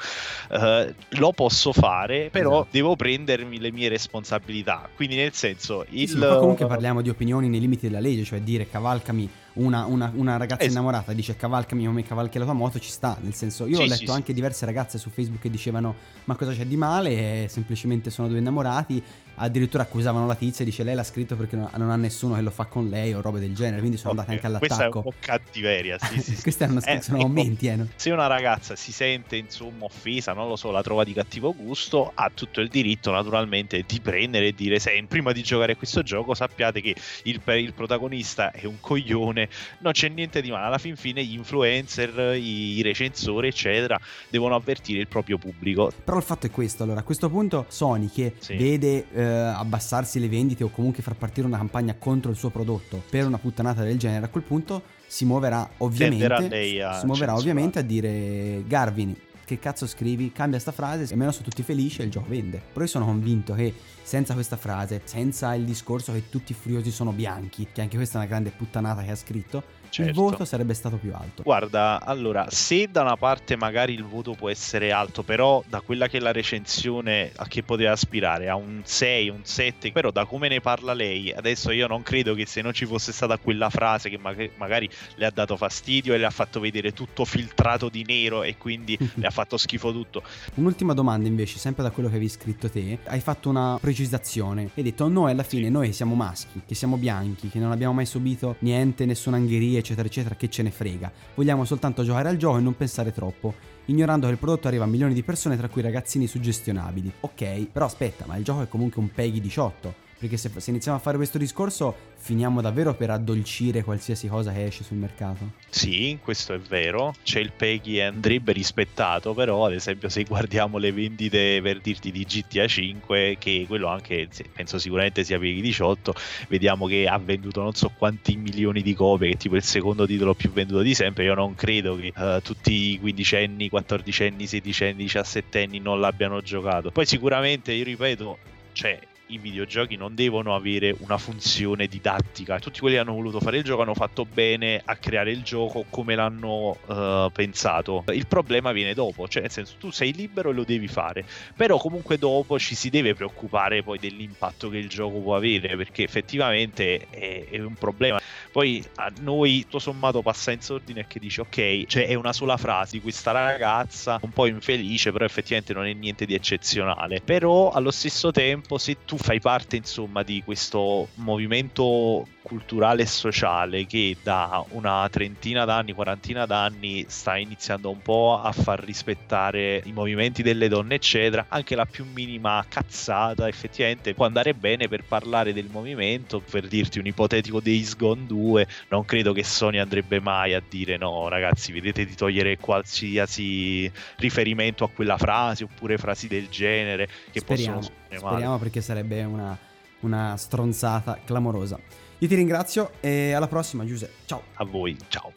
uh, 0.50 0.94
lo 1.10 1.32
posso 1.34 1.74
fare, 1.74 2.30
però 2.32 2.62
esatto. 2.62 2.68
devo 2.72 2.96
prendermi 2.96 3.60
le 3.60 3.72
mie 3.72 3.90
responsabilità. 3.90 4.90
Quindi, 4.96 5.16
nel 5.16 5.34
senso, 5.34 5.86
il... 5.90 6.10
Sì, 6.10 6.18
comunque 6.18 6.66
parliamo 6.66 7.02
di 7.02 7.10
opinioni 7.10 7.50
nei 7.50 7.60
limiti 7.60 7.88
della 7.88 8.00
legge, 8.00 8.24
cioè 8.24 8.40
dire 8.42 8.70
cavalcami 8.70 9.30
una, 9.54 9.86
una, 9.86 10.12
una 10.16 10.38
ragazza 10.38 10.64
es- 10.64 10.72
innamorata 10.72 11.14
dice 11.14 11.36
cavalcami 11.36 11.86
come 11.86 12.04
cavalchi 12.04 12.38
la 12.38 12.46
tua 12.46 12.54
moto, 12.54 12.80
ci 12.80 12.90
sta. 12.90 13.18
Nel 13.22 13.34
senso, 13.34 13.66
io 13.66 13.78
sì, 13.78 13.82
ho 13.82 13.86
letto 13.86 14.06
sì, 14.06 14.12
anche 14.12 14.28
sì. 14.28 14.34
diverse 14.34 14.66
ragazze 14.66 14.98
su 14.98 15.10
Facebook 15.10 15.42
che 15.42 15.50
dicevano 15.50 15.96
ma 16.26 16.36
cosa 16.36 16.54
c'è 16.54 16.66
di 16.66 16.78
male? 16.78 17.48
semplicemente 17.50 18.10
sono 18.10 18.28
due 18.28 18.40
innamorati. 18.40 19.02
Addirittura 19.42 19.84
accusavano 19.84 20.28
la 20.28 20.36
tizia 20.36 20.66
e 20.66 20.68
dice 20.68 20.84
lei 20.84 20.96
l'ha 20.96 21.04
scritto 21.04 21.38
perché 21.38 21.56
non 21.56 21.90
ha 21.90 21.96
nessuno 21.96 22.36
che 22.36 22.42
lo 22.42 22.50
fa 22.50 22.66
con 22.66 22.90
lei 22.90 23.14
o 23.14 23.22
robe 23.22 23.40
del 23.40 23.56
genere. 23.56 23.80
Quindi 23.80 23.96
sono 23.96 24.12
okay. 24.12 24.26
andate 24.26 24.48
anche 24.48 24.48
all'attacco. 24.48 24.76
Questa 24.76 24.84
è 24.84 24.98
un 24.98 25.02
po' 25.04 25.14
cattiveria. 25.26 25.98
Sì, 25.98 26.22
sì, 26.22 26.36
Questi 26.44 26.64
erano, 26.64 26.82
eh, 26.84 27.02
sono 27.02 27.20
commenti. 27.20 27.68
Eh, 27.68 27.76
no? 27.78 27.88
Se 27.96 28.12
una 28.12 28.28
ragazza 28.28 28.76
si 28.76 28.92
sente 28.92 29.38
insomma 29.38 29.86
offesa, 29.86 30.34
non 30.34 30.50
lo 30.50 30.58
so, 30.58 30.72
la 30.72 30.84
trova 30.84 31.06
di 31.06 31.14
cattivo 31.14 31.54
gusto, 31.56 32.12
ha 32.14 32.30
tutto 32.34 32.60
il 32.60 32.68
diritto 32.68 33.12
naturalmente 33.12 33.86
di 33.88 34.02
prendere 34.02 34.48
e 34.48 34.54
dire: 34.54 34.78
Se 34.78 34.92
prima 35.08 35.32
di 35.32 35.42
giocare 35.42 35.72
a 35.72 35.76
questo 35.78 36.04
gioco 36.04 36.34
sappiate 36.34 36.82
che 36.82 36.94
il, 37.24 37.42
il 37.46 37.74
protagonista 37.74 38.52
è 38.52 38.66
un 38.66 38.82
coglione, 38.82 39.39
non 39.80 39.92
c'è 39.92 40.10
niente 40.10 40.42
di 40.42 40.50
male. 40.50 40.66
Alla 40.66 40.78
fin 40.78 40.96
fine 40.96 41.24
gli 41.24 41.34
influencer, 41.34 42.36
i, 42.36 42.82
recensori, 42.82 43.48
eccetera, 43.48 44.00
devono 44.30 44.56
avvertire 44.56 45.00
il 45.00 45.08
proprio 45.08 45.38
pubblico. 45.38 45.92
Però 46.04 46.18
il 46.18 46.24
fatto 46.24 46.48
è 46.48 46.52
questo: 46.52 46.84
allora, 46.84 47.00
a 47.02 47.04
questo 47.04 47.30
punto, 47.30 47.66
Sony 47.68 48.10
che 48.10 48.34
sì. 48.40 48.56
vede 48.56 49.06
eh, 49.14 49.22
abbassarsi 49.24 50.20
le 50.20 50.28
vendite 50.28 50.64
o 50.64 50.70
comunque 50.70 51.04
far 51.04 51.16
partire 51.16 51.48
una 51.48 51.58
campagna 51.58 51.96
contro 51.98 52.32
il 52.32 52.38
suo 52.38 52.50
prodotto 52.50 53.04
per 53.10 53.26
una 53.26 53.38
puttanata 53.38 53.84
del 53.84 53.98
genere, 53.98 54.26
a 54.26 54.30
quel 54.30 54.44
punto 54.44 54.98
si 55.08 55.26
muoverà 55.26 55.68
ovviamente, 55.78 56.60
si 57.00 57.06
muoverà 57.06 57.36
ovviamente 57.36 57.80
a 57.80 57.82
dire 57.82 58.64
Garvin 58.68 59.16
che 59.50 59.60
cazzo 59.60 59.88
scrivi, 59.88 60.32
cambia 60.32 60.60
sta 60.60 60.72
frase 60.72 61.04
e 61.04 61.12
almeno 61.12 61.32
sono 61.32 61.46
tutti 61.46 61.64
felici 61.64 62.02
e 62.02 62.04
il 62.06 62.12
gioco 62.12 62.30
vende. 62.30 62.62
Però 62.72 62.82
io 62.82 62.92
sono 62.92 63.06
convinto 63.06 63.56
che 63.56 63.74
senza 64.04 64.36
questa 64.36 64.58
frase, 64.58 65.02
senza 65.06 65.56
il 65.56 65.66
discorso 65.66 66.14
che 66.14 66.30
tutti 66.30 66.52
i 66.52 66.56
furiosi 66.56 66.92
sono 66.92 67.12
bianchi, 67.12 67.68
che 67.72 67.82
anche 67.82 67.96
questa 67.96 68.16
è 68.16 68.22
una 68.22 68.30
grande 68.30 68.52
puttanata 68.52 69.02
che 69.02 69.10
ha 69.10 69.16
scritto, 69.16 69.64
certo. 69.90 70.10
il 70.10 70.16
voto 70.16 70.46
sarebbe 70.46 70.74
stato 70.74 70.98
più 70.98 71.14
alto. 71.14 71.44
Guarda, 71.44 72.02
allora, 72.04 72.48
se 72.50 72.90
da 72.90 73.02
una 73.02 73.18
parte 73.18 73.56
magari 73.56 73.94
il 73.94 74.04
voto 74.04 74.34
può 74.34 74.50
essere 74.50 74.92
alto, 74.92 75.24
però 75.24 75.64
da 75.68 75.82
quella 75.82 76.08
che 76.08 76.18
è 76.18 76.20
la 76.20 76.32
recensione 76.32 77.32
a 77.36 77.48
che 77.48 77.64
poteva 77.64 77.92
aspirare, 77.92 78.50
a 78.50 78.56
un 78.56 78.82
6, 78.84 79.30
un 79.30 79.42
7, 79.44 79.92
però 79.92 80.12
da 80.12 80.26
come 80.26 80.48
ne 80.48 80.62
parla 80.62 80.94
lei, 80.94 81.32
adesso 81.32 81.72
io 81.72 81.88
non 81.88 82.04
credo 82.04 82.34
che 82.34 82.46
se 82.46 82.62
non 82.62 82.74
ci 82.74 82.86
fosse 82.86 83.12
stata 83.12 83.38
quella 83.38 83.70
frase 83.70 84.10
che 84.10 84.20
magari 84.58 84.90
le 85.16 85.26
ha 85.26 85.32
dato 85.32 85.58
fastidio 85.58 86.14
e 86.14 86.18
le 86.18 86.26
ha 86.26 86.30
fatto 86.32 86.60
vedere 86.60 86.94
tutto 86.94 87.26
filtrato 87.26 87.90
di 87.90 88.04
nero 88.06 88.44
e 88.44 88.58
quindi 88.58 88.98
le 89.16 89.28
ha 89.28 89.32
fatto 89.32 89.58
schifo 89.58 89.92
tutto. 89.92 90.24
Un'ultima 90.56 90.94
domanda 90.94 91.28
invece, 91.28 91.58
sempre 91.58 91.84
da 91.84 91.92
quello 91.92 92.10
che 92.10 92.16
avevi 92.16 92.30
scritto 92.30 92.70
te, 92.70 93.00
hai 93.06 93.20
fatto 93.20 93.50
una 93.50 93.78
precisazione, 93.80 94.70
hai 94.76 94.84
detto 94.84 95.08
noi 95.08 95.32
alla 95.32 95.44
fine, 95.44 95.66
sì. 95.66 95.72
noi 95.72 95.94
siamo 95.94 96.16
maschi, 96.16 96.62
che 96.66 96.76
siamo 96.76 96.98
bianchi, 96.98 97.50
che 97.50 97.60
non 97.60 97.72
abbiamo 97.72 97.94
mai 97.94 98.06
subito 98.06 98.56
niente, 98.60 99.06
nessuna 99.06 99.38
angheria 99.38 99.79
eccetera, 99.80 100.08
eccetera, 100.08 100.36
che 100.36 100.50
ce 100.50 100.64
ne 100.64 100.72
frega. 100.72 101.12
Vogliamo 101.36 101.66
soltanto 101.66 102.04
giocare 102.04 102.30
al 102.30 102.38
gioco 102.38 102.58
e 102.58 102.62
non 102.62 102.76
pensare 102.76 103.12
troppo, 103.12 103.54
ignorando 103.86 104.28
che 104.28 104.34
il 104.34 104.38
prodotto 104.40 104.68
arriva 104.68 104.84
a 104.84 104.88
milioni 104.88 105.14
di 105.14 105.24
persone, 105.24 105.58
tra 105.58 105.70
cui 105.70 105.82
ragazzini 105.82 106.28
suggestionabili. 106.28 107.12
Ok, 107.22 107.68
però 107.72 107.86
aspetta, 107.86 108.26
ma 108.28 108.36
il 108.38 108.44
gioco 108.44 108.62
è 108.62 108.68
comunque 108.68 109.02
un 109.02 109.12
PEGI 109.12 109.42
18 109.42 110.08
perché 110.20 110.36
se, 110.36 110.52
se, 110.58 110.70
iniziamo 110.70 110.98
a 110.98 111.00
fare 111.00 111.16
questo 111.16 111.38
discorso 111.38 111.96
finiamo 112.18 112.60
davvero 112.60 112.94
per 112.94 113.10
addolcire 113.10 113.84
qualsiasi 113.84 114.28
cosa 114.28 114.52
che 114.52 114.66
esce 114.66 114.84
sul 114.84 114.98
mercato. 114.98 115.52
Sì, 115.70 116.20
questo 116.22 116.54
è 116.54 116.60
vero. 116.60 117.16
C'è 117.24 117.40
il 117.40 117.54
Peggy 117.56 118.02
andrebbe 118.02 118.52
rispettato, 118.52 119.34
però 119.34 119.66
ad 119.66 119.74
esempio 119.74 120.10
se 120.10 120.24
guardiamo 120.24 120.78
le 120.78 120.92
vendite 120.92 121.62
per 121.62 121.80
dirti 121.80 122.12
di 122.12 122.26
GTA 122.26 122.68
5, 122.68 123.38
che 123.40 123.64
quello 123.66 123.88
anche 123.88 124.28
penso 124.54 124.78
sicuramente 124.78 125.24
sia 125.24 125.40
Peggy 125.40 125.62
18, 125.62 126.14
vediamo 126.50 126.86
che 126.88 127.08
ha 127.08 127.18
venduto 127.18 127.62
non 127.62 127.74
so 127.74 127.90
quanti 127.98 128.36
milioni 128.36 128.82
di 128.82 128.94
copie, 128.94 129.30
che 129.30 129.36
è 129.36 129.38
tipo 129.38 129.56
il 129.56 129.64
secondo 129.64 130.06
titolo 130.06 130.34
più 130.34 130.52
venduto 130.52 130.82
di 130.82 130.94
sempre. 130.94 131.24
Io 131.24 131.34
non 131.34 131.56
credo 131.56 131.96
che 131.96 132.12
uh, 132.14 132.42
tutti 132.42 132.92
i 132.92 133.00
quindicenni, 133.00 133.70
quattordicenni, 133.70 134.46
sedicenni, 134.46 134.98
diciassettenni 135.04 135.80
non 135.80 136.02
l'abbiano 136.02 136.42
giocato. 136.42 136.92
Poi 136.92 137.06
sicuramente, 137.06 137.72
io 137.72 137.86
ripeto, 137.86 138.38
cioè 138.74 139.00
i 139.30 139.38
videogiochi 139.38 139.96
non 139.96 140.16
devono 140.16 140.56
avere 140.56 140.96
una 141.00 141.18
funzione 141.18 141.88
didattica. 141.88 142.60
Tutti 142.60 142.80
quelli 142.80 142.96
che 142.96 143.02
hanno 143.02 143.14
voluto 143.14 143.40
fare 143.40 143.58
il 143.58 143.64
gioco 143.64 143.82
hanno 143.82 143.94
fatto 143.94 144.26
bene 144.26 144.82
a 144.84 144.96
creare 144.96 145.32
il 145.32 145.42
gioco 145.44 145.86
come 145.90 146.16
l'hanno 146.16 146.78
uh, 146.86 147.32
pensato. 147.32 148.04
Il 148.12 148.28
problema 148.28 148.72
viene 148.72 148.94
dopo, 148.94 149.28
cioè 149.28 149.44
nel 149.44 149.52
senso 149.52 149.76
tu 149.78 149.92
sei 149.92 150.14
libero 150.14 150.50
e 150.50 150.54
lo 150.54 150.64
devi 150.64 150.88
fare, 150.88 151.26
però 151.56 151.78
comunque 151.78 152.18
dopo 152.18 152.58
ci 152.58 152.76
si 152.76 152.90
deve 152.90 153.14
preoccupare 153.14 153.84
poi 153.84 154.00
dell'impatto 154.00 154.70
che 154.70 154.78
il 154.78 154.90
gioco 154.90 155.20
può 155.20 155.36
avere, 155.36 155.76
perché 155.76 156.04
effettivamente 156.04 157.08
è, 157.10 157.46
è 157.50 157.60
un 157.60 157.76
problema. 157.76 158.20
Poi 158.52 158.84
a 158.96 159.12
noi 159.22 159.62
tutto 159.62 159.80
sommato 159.80 160.22
passa 160.24 160.52
in 160.52 160.62
sordine 160.62 161.06
che 161.08 161.20
dice 161.20 161.42
ok, 161.42 161.86
cioè 161.86 162.08
è 162.08 162.16
una 162.16 162.34
sola 162.34 162.58
frase 162.58 162.94
di 162.94 163.02
questa 163.02 163.32
ragazza 163.32 164.20
un 164.24 164.32
po' 164.32 164.48
infelice, 164.48 165.12
però 165.12 165.24
effettivamente 165.26 165.74
non 165.74 165.86
è 165.86 165.94
niente 165.94 166.26
di 166.26 166.34
eccezionale. 166.34 167.22
Però 167.22 167.70
allo 167.70 167.92
stesso 167.92 168.32
tempo 168.32 168.80
se 168.80 168.98
tu 169.06 169.18
fai 169.22 169.40
parte 169.40 169.76
insomma 169.76 170.24
di 170.24 170.42
questo 170.44 171.10
movimento 171.16 172.26
culturale 172.42 173.04
e 173.04 173.06
sociale 173.06 173.86
che 173.86 174.16
da 174.24 174.64
una 174.70 175.08
trentina 175.12 175.66
d'anni, 175.66 175.94
quarantina 175.94 176.46
d'anni 176.46 177.06
sta 177.08 177.38
iniziando 177.38 177.92
un 177.92 178.02
po' 178.02 178.42
a 178.42 178.52
far 178.52 178.84
rispettare 178.84 179.82
i 179.86 179.92
movimenti 179.92 180.42
delle 180.42 180.68
donne 180.68 180.96
eccetera, 180.96 181.46
anche 181.50 181.76
la 181.76 181.86
più 181.86 182.06
minima 182.12 182.66
cazzata 182.68 183.48
effettivamente 183.48 184.14
può 184.14 184.26
andare 184.26 184.54
bene 184.54 184.88
per 184.88 185.04
parlare 185.04 185.54
del 185.54 185.68
movimento, 185.70 186.40
per 186.40 186.68
dirti 186.68 186.98
un 186.98 187.06
ipotetico 187.06 187.60
Days 187.60 187.96
Gone 187.96 188.26
2, 188.26 188.68
non 188.88 189.06
credo 189.06 189.34
che 189.34 189.44
Sony 189.44 189.78
andrebbe 189.78 190.20
mai 190.20 190.54
a 190.54 190.64
dire 190.68 190.98
no 190.98 191.28
ragazzi 191.28 191.72
vedete 191.74 192.06
di 192.06 192.16
togliere 192.16 192.58
qualsiasi 192.58 193.92
riferimento 194.16 194.86
a 194.86 194.90
quella 194.90 195.18
frase 195.18 195.66
oppure 195.66 195.98
frasi 195.98 196.28
del 196.28 196.48
genere 196.48 197.08
che 197.32 197.42
speriamo, 197.42 197.76
possono 197.76 197.99
speriamo 198.18 198.58
perché 198.58 198.82
sarebbe 198.82 199.24
una 199.24 199.58
una 200.02 200.38
stronzata 200.38 201.20
clamorosa. 201.26 201.80
Io 202.20 202.28
ti 202.28 202.36
ringrazio 202.36 202.92
e 203.00 203.32
alla 203.32 203.48
prossima 203.48 203.86
Giuseppe, 203.86 204.14
ciao! 204.26 204.44
A 204.56 204.66
voi, 204.66 204.98
ciao. 205.08 205.34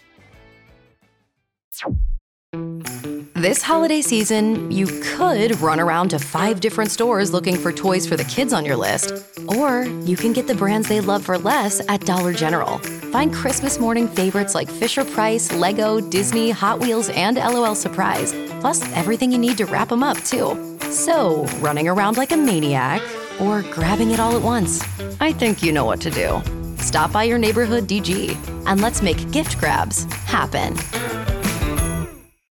This 3.35 3.63
holiday 3.63 4.03
season, 4.03 4.71
you 4.71 4.87
could 5.17 5.59
run 5.61 5.81
around 5.81 6.11
to 6.11 6.19
five 6.19 6.61
different 6.61 6.91
stores 6.91 7.33
looking 7.33 7.57
for 7.57 7.73
toys 7.73 8.07
for 8.07 8.15
the 8.15 8.25
kids 8.25 8.53
on 8.53 8.65
your 8.65 8.77
list. 8.77 9.13
Or 9.57 9.85
you 10.05 10.17
can 10.17 10.33
get 10.33 10.47
the 10.47 10.55
brands 10.55 10.87
they 10.87 11.01
love 11.01 11.25
for 11.25 11.39
less 11.39 11.81
at 11.89 12.03
Dollar 12.03 12.33
General. 12.33 12.79
Find 13.11 13.33
Christmas 13.33 13.81
morning 13.81 14.07
favorites 14.07 14.55
like 14.55 14.69
Fisher 14.69 15.05
Price, 15.05 15.51
Lego, 15.53 15.99
Disney, 16.01 16.51
Hot 16.51 16.79
Wheels, 16.79 17.09
and 17.11 17.37
LOL 17.37 17.75
Surprise. 17.75 18.33
Plus, 18.61 18.83
everything 18.95 19.33
you 19.33 19.39
need 19.39 19.57
to 19.57 19.65
wrap 19.67 19.89
them 19.89 20.03
up, 20.03 20.19
too. 20.19 20.72
So, 20.93 21.45
running 21.61 21.89
around 21.89 22.19
like 22.19 22.33
a 22.33 22.37
maniac 22.37 23.01
or 23.41 23.63
grabbing 23.63 24.11
it 24.11 24.21
all 24.21 24.37
at 24.37 24.43
once? 24.43 24.85
I 25.21 25.33
think 25.33 25.63
you 25.63 25.73
know 25.73 25.87
what 25.87 26.03
to 26.03 26.11
do. 26.11 26.43
Stop 26.77 27.13
by 27.13 27.25
your 27.25 27.39
neighborhood 27.39 27.85
DG 27.85 28.37
and 28.67 28.79
let's 28.83 29.01
make 29.01 29.31
gift 29.31 29.59
grabs 29.59 30.05
happen. 30.25 30.77